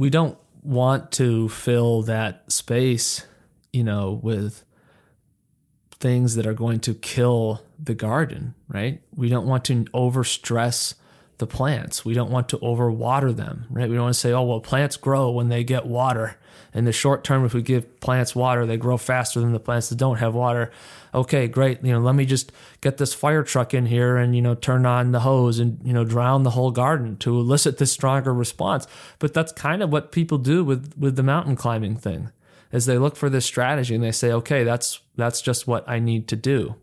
[0.03, 3.25] We don't want to fill that space,
[3.73, 4.65] you know, with
[6.01, 9.01] things that are going to kill the garden, right?
[9.15, 10.95] We don't want to overstress
[11.39, 12.05] the plants.
[12.05, 13.89] We don't want to overwater them, right?
[13.89, 16.37] We don't want to say, oh, well, plants grow when they get water.
[16.75, 19.91] In the short term, if we give plants water, they grow faster than the plants
[19.91, 20.71] that don't have water.
[21.13, 21.85] Okay, great.
[21.85, 24.87] You know, let me just get this fire truck in here and, you know, turn
[24.87, 28.87] on the hose and, you know, drown the whole garden to elicit this stronger response.
[29.19, 32.31] But that's kind of what people do with, with the mountain climbing thing
[32.71, 35.99] is they look for this strategy and they say, okay, that's, that's just what I
[35.99, 36.77] need to do.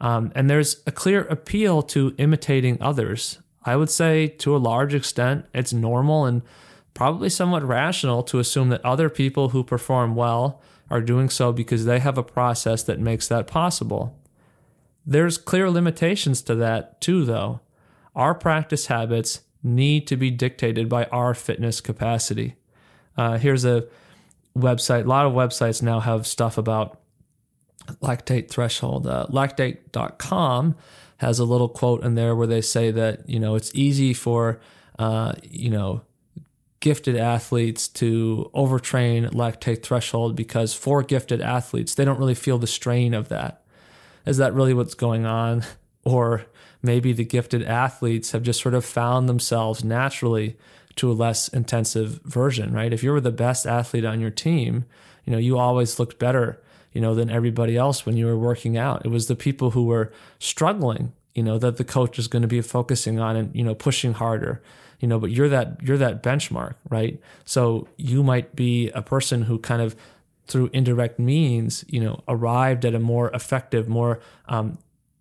[0.00, 3.38] Um, and there's a clear appeal to imitating others.
[3.68, 6.42] I would say to a large extent, it's normal and
[6.94, 10.60] probably somewhat rational to assume that other people who perform well
[10.90, 14.18] are doing so because they have a process that makes that possible.
[15.04, 17.60] There's clear limitations to that too, though.
[18.16, 22.56] Our practice habits need to be dictated by our fitness capacity.
[23.16, 23.86] Uh, here's a
[24.56, 25.04] website.
[25.04, 26.98] A lot of websites now have stuff about
[28.02, 29.06] lactate threshold.
[29.06, 30.74] Uh, lactate.com
[31.18, 34.60] has a little quote in there where they say that, you know, it's easy for,
[34.98, 36.02] uh, you know,
[36.80, 42.66] gifted athletes to overtrain lactate threshold because for gifted athletes, they don't really feel the
[42.66, 43.62] strain of that.
[44.26, 45.64] Is that really what's going on?
[46.04, 46.46] Or
[46.80, 50.56] maybe the gifted athletes have just sort of found themselves naturally
[50.96, 52.94] to a less intensive version, right?
[52.94, 54.86] If you were the best athlete on your team,
[55.26, 56.62] you know, you always looked better,
[56.92, 59.04] you know, than everybody else when you were working out.
[59.04, 62.48] It was the people who were struggling, you know, that the coach is going to
[62.48, 64.62] be focusing on and, you know, pushing harder.
[65.00, 67.20] You know but you're that you're that benchmark right?
[67.44, 69.94] So you might be a person who kind of
[70.46, 74.78] through indirect means you know arrived at a more effective more um,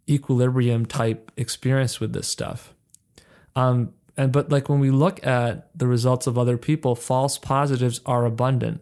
[0.10, 2.74] equilibrium type experience with this stuff.
[3.56, 8.02] Um, and but like when we look at the results of other people false positives
[8.06, 8.82] are abundant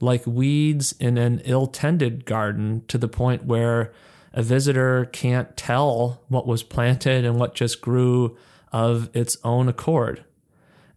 [0.00, 3.92] like weeds in an ill-tended garden to the point where
[4.32, 8.36] a visitor can't tell what was planted and what just grew
[8.72, 10.24] of its own accord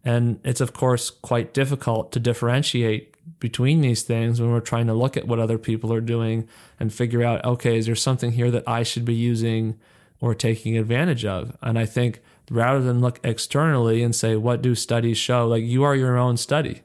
[0.04, 4.94] and it's, of course, quite difficult to differentiate between these things when we're trying to
[4.94, 6.46] look at what other people are doing
[6.78, 9.78] and figure out, okay, is there something here that I should be using
[10.20, 11.56] or taking advantage of?
[11.62, 15.48] And I think rather than look externally and say, what do studies show?
[15.48, 16.82] Like you are your own study.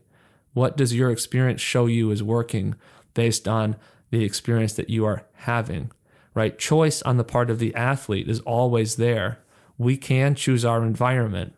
[0.53, 2.75] What does your experience show you is working
[3.13, 3.75] based on
[4.11, 5.91] the experience that you are having?
[6.33, 6.57] Right?
[6.57, 9.39] Choice on the part of the athlete is always there.
[9.77, 11.53] We can choose our environment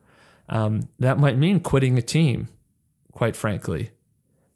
[0.51, 2.49] um, that might mean quitting a team,
[3.13, 3.91] quite frankly.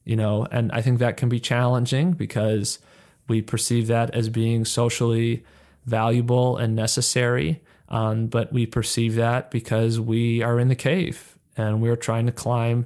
[0.04, 2.80] You know, and I think that can be challenging because
[3.28, 5.44] we perceive that as being socially
[5.86, 7.62] valuable and necessary.
[7.90, 12.32] Um, but we perceive that because we are in the cave and we're trying to
[12.32, 12.86] climb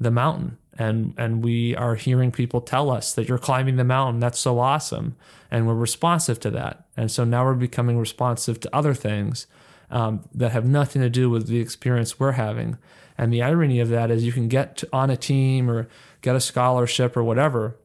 [0.00, 0.58] the mountain.
[0.78, 4.20] And, and we are hearing people tell us that you're climbing the mountain.
[4.20, 5.16] That's so awesome.
[5.50, 6.86] And we're responsive to that.
[6.96, 9.48] And so now we're becoming responsive to other things
[9.90, 12.78] um, that have nothing to do with the experience we're having.
[13.16, 15.88] And the irony of that is you can get on a team or
[16.22, 17.76] get a scholarship or whatever,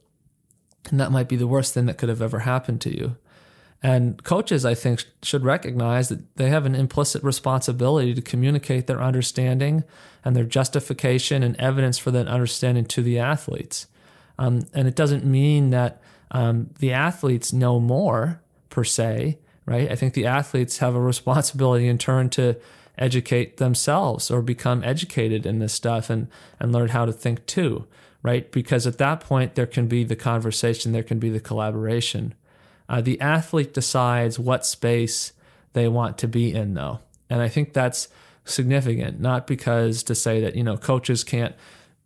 [0.89, 3.15] and that might be the worst thing that could have ever happened to you.
[3.81, 9.01] And coaches, I think, should recognize that they have an implicit responsibility to communicate their
[9.01, 9.83] understanding
[10.25, 13.87] and their justification and evidence for that understanding to the athletes.
[14.37, 16.01] Um, and it doesn't mean that
[16.31, 19.89] um, the athletes know more per se right?
[19.89, 22.57] I think the athletes have a responsibility in turn to
[22.97, 26.27] educate themselves or become educated in this stuff and
[26.59, 27.87] and learn how to think too,
[28.21, 28.51] right?
[28.51, 32.33] Because at that point there can be the conversation, there can be the collaboration.
[32.87, 35.33] Uh, the athlete decides what space
[35.71, 36.99] they want to be in, though,
[37.29, 38.09] and I think that's
[38.45, 39.19] significant.
[39.19, 41.55] Not because to say that you know coaches can't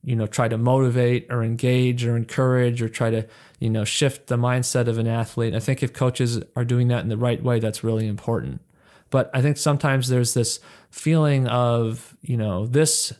[0.03, 3.27] you know try to motivate or engage or encourage or try to
[3.59, 5.55] you know shift the mindset of an athlete.
[5.55, 8.61] I think if coaches are doing that in the right way that's really important.
[9.09, 10.59] But i think sometimes there's this
[10.89, 13.13] feeling of you know this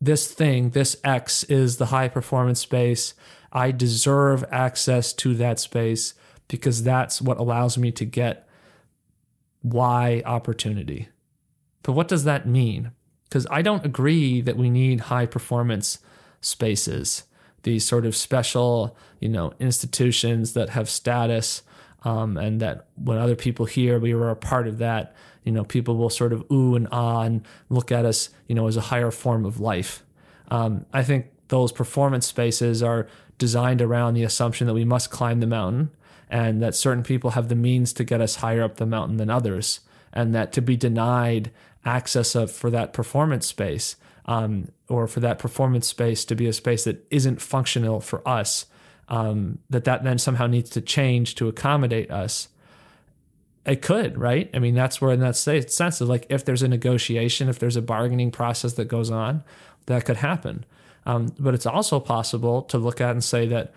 [0.00, 3.14] this thing this x is the high performance space.
[3.52, 6.14] I deserve access to that space
[6.48, 8.48] because that's what allows me to get
[9.62, 11.08] y opportunity
[11.84, 12.90] but what does that mean
[13.28, 16.00] because i don't agree that we need high performance
[16.44, 17.24] spaces,
[17.62, 21.62] these sort of special, you know, institutions that have status,
[22.04, 25.64] um, and that when other people hear we were a part of that, you know,
[25.64, 28.82] people will sort of ooh and ah and look at us, you know, as a
[28.82, 30.04] higher form of life.
[30.50, 33.08] Um, I think those performance spaces are
[33.38, 35.90] designed around the assumption that we must climb the mountain
[36.28, 39.30] and that certain people have the means to get us higher up the mountain than
[39.30, 39.80] others,
[40.12, 41.50] and that to be denied
[41.84, 46.52] access of, for that performance space um, or for that performance space to be a
[46.52, 48.66] space that isn't functional for us,
[49.08, 52.48] um, that that then somehow needs to change to accommodate us.
[53.66, 54.50] It could, right?
[54.52, 57.76] I mean, that's where in that sense of like if there's a negotiation, if there's
[57.76, 59.42] a bargaining process that goes on,
[59.86, 60.64] that could happen.
[61.06, 63.72] Um, but it's also possible to look at and say that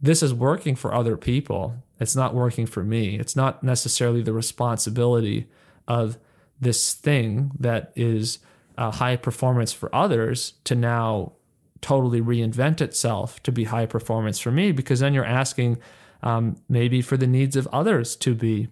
[0.00, 1.74] this is working for other people.
[2.00, 3.18] It's not working for me.
[3.18, 5.46] It's not necessarily the responsibility
[5.88, 6.18] of
[6.60, 8.38] this thing that is
[8.78, 11.32] a high performance for others to now
[11.80, 15.78] totally reinvent itself to be high performance for me because then you're asking
[16.22, 18.68] um, maybe for the needs of others to be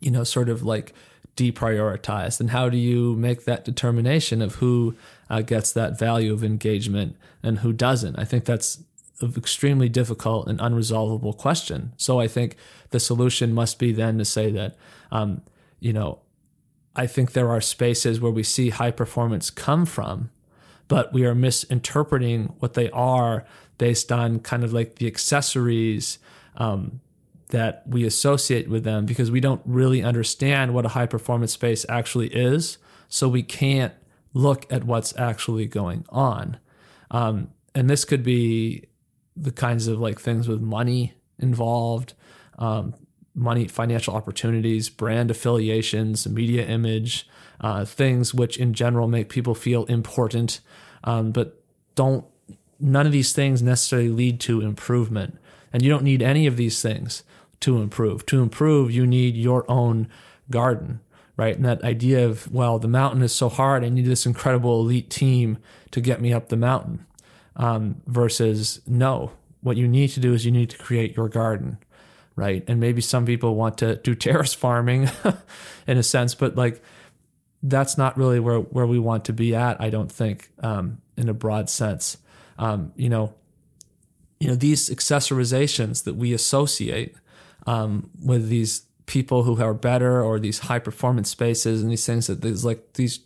[0.00, 0.92] you know sort of like
[1.36, 2.40] deprioritized.
[2.40, 4.96] And how do you make that determination of who
[5.28, 8.18] uh, gets that value of engagement and who doesn't?
[8.18, 8.82] I think that's
[9.20, 11.92] an extremely difficult and unresolvable question.
[11.96, 12.56] So i think
[12.90, 14.76] the solution must be then to say that
[15.10, 15.42] um,
[15.80, 16.20] you know
[16.96, 20.30] I think there are spaces where we see high performance come from,
[20.88, 23.44] but we are misinterpreting what they are
[23.78, 26.18] based on kind of like the accessories
[26.56, 27.00] um,
[27.50, 31.84] that we associate with them because we don't really understand what a high performance space
[31.88, 32.78] actually is.
[33.08, 33.92] So we can't
[34.32, 36.58] look at what's actually going on.
[37.10, 38.84] Um, and this could be
[39.36, 42.14] the kinds of like things with money involved,
[42.58, 42.94] um,
[43.36, 47.28] money, financial opportunities, brand affiliations, media image,
[47.60, 50.60] uh, things which in general make people feel important,
[51.04, 51.62] um, but
[51.94, 52.24] don't.
[52.78, 55.38] None of these things necessarily lead to improvement,
[55.72, 57.22] and you don't need any of these things
[57.60, 58.26] to improve.
[58.26, 60.08] To improve, you need your own
[60.50, 61.00] garden,
[61.38, 61.56] right?
[61.56, 65.08] And that idea of well, the mountain is so hard, I need this incredible elite
[65.08, 65.56] team
[65.90, 67.06] to get me up the mountain.
[67.58, 69.32] Um, versus no,
[69.62, 71.78] what you need to do is you need to create your garden
[72.36, 72.62] right?
[72.68, 75.10] And maybe some people want to do terrace farming
[75.86, 76.82] in a sense, but like
[77.62, 79.80] that's not really where where we want to be at.
[79.80, 82.18] I don't think um, in a broad sense.
[82.58, 83.34] Um, you know,
[84.38, 87.16] you know these accessorizations that we associate
[87.66, 92.26] um, with these people who are better or these high performance spaces and these things
[92.26, 93.20] that these like these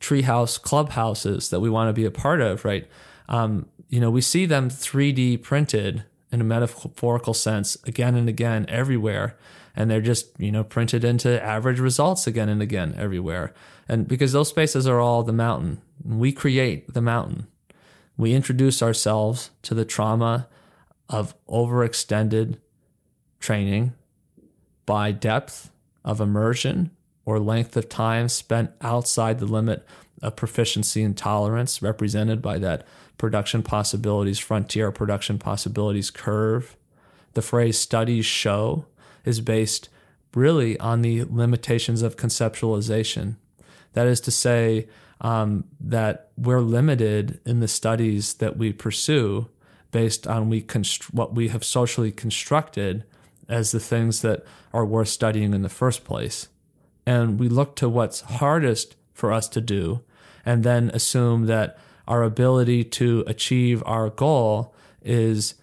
[0.00, 2.86] treehouse clubhouses that we want to be a part of, right?
[3.28, 6.04] Um, you know, we see them 3D printed
[6.34, 9.36] in a metaphorical sense again and again everywhere.
[9.76, 13.54] And they're just you know printed into average results again and again everywhere.
[13.88, 15.80] And because those spaces are all the mountain.
[16.04, 17.46] We create the mountain.
[18.16, 20.48] We introduce ourselves to the trauma
[21.08, 22.58] of overextended
[23.38, 23.92] training
[24.86, 25.70] by depth
[26.04, 26.90] of immersion
[27.24, 29.86] or length of time spent outside the limit
[30.22, 32.86] of proficiency and tolerance represented by that
[33.18, 36.76] production possibilities frontier production possibilities curve.
[37.34, 38.86] The phrase studies show
[39.24, 39.88] is based
[40.34, 43.36] really on the limitations of conceptualization.
[43.92, 44.88] That is to say,
[45.20, 49.48] um, that we're limited in the studies that we pursue
[49.90, 50.66] based on we
[51.12, 53.04] what we have socially constructed
[53.48, 56.48] as the things that are worth studying in the first place.
[57.06, 60.00] And we look to what's hardest for us to do
[60.44, 65.54] and then assume that our ability to achieve our goal is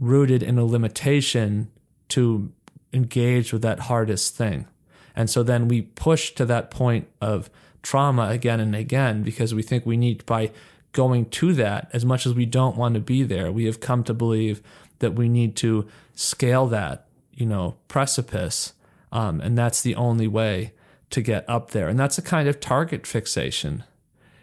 [0.00, 1.70] rooted in a limitation
[2.08, 2.52] to
[2.92, 4.66] engage with that hardest thing.
[5.14, 7.50] And so then we push to that point of
[7.82, 10.50] trauma again and again because we think we need by
[10.92, 14.02] going to that as much as we don't want to be there we have come
[14.02, 14.60] to believe
[14.98, 18.72] that we need to scale that you know precipice
[19.12, 20.72] um, and that's the only way
[21.10, 23.84] to get up there and that's a kind of target fixation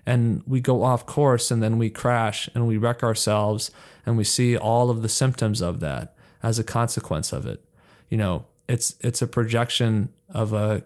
[0.05, 3.71] and we go off course and then we crash and we wreck ourselves
[4.05, 7.63] and we see all of the symptoms of that as a consequence of it.
[8.09, 10.84] You know it's it's a projection of a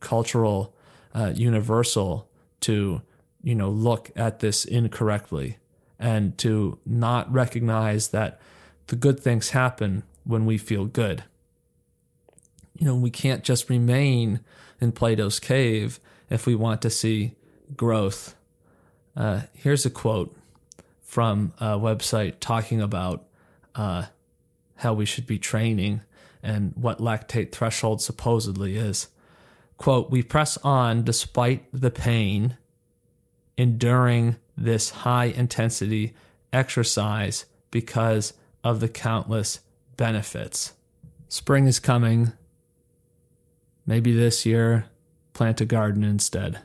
[0.00, 0.74] cultural
[1.14, 2.28] uh, universal
[2.60, 3.02] to
[3.42, 5.58] you know look at this incorrectly
[5.98, 8.40] and to not recognize that
[8.88, 11.24] the good things happen when we feel good.
[12.78, 14.40] You know we can't just remain
[14.80, 15.98] in plato's cave
[16.30, 17.34] if we want to see
[17.76, 18.34] growth
[19.18, 20.34] uh, here's a quote
[21.02, 23.24] from a website talking about
[23.74, 24.04] uh,
[24.76, 26.00] how we should be training
[26.42, 29.08] and what lactate threshold supposedly is.
[29.76, 32.56] Quote, we press on despite the pain,
[33.56, 36.14] enduring this high intensity
[36.52, 39.60] exercise because of the countless
[39.96, 40.74] benefits.
[41.28, 42.32] Spring is coming.
[43.84, 44.86] Maybe this year,
[45.32, 46.60] plant a garden instead.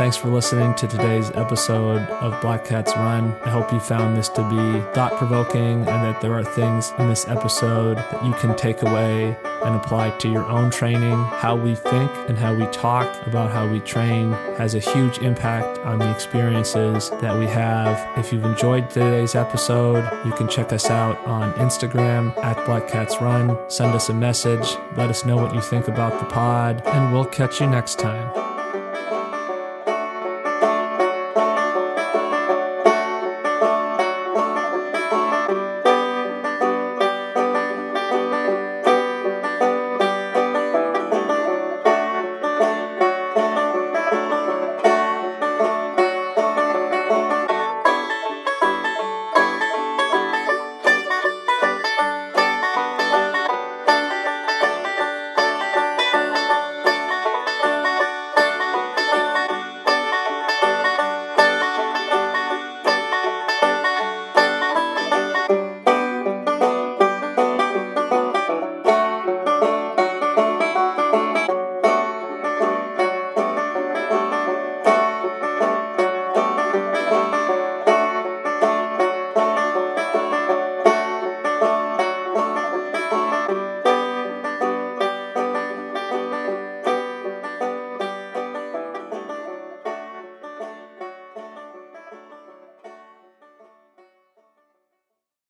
[0.00, 3.34] Thanks for listening to today's episode of Black Cats Run.
[3.44, 7.10] I hope you found this to be thought provoking and that there are things in
[7.10, 11.22] this episode that you can take away and apply to your own training.
[11.24, 15.78] How we think and how we talk about how we train has a huge impact
[15.80, 18.18] on the experiences that we have.
[18.18, 23.20] If you've enjoyed today's episode, you can check us out on Instagram at Black Cats
[23.20, 23.54] Run.
[23.68, 27.26] Send us a message, let us know what you think about the pod, and we'll
[27.26, 28.49] catch you next time.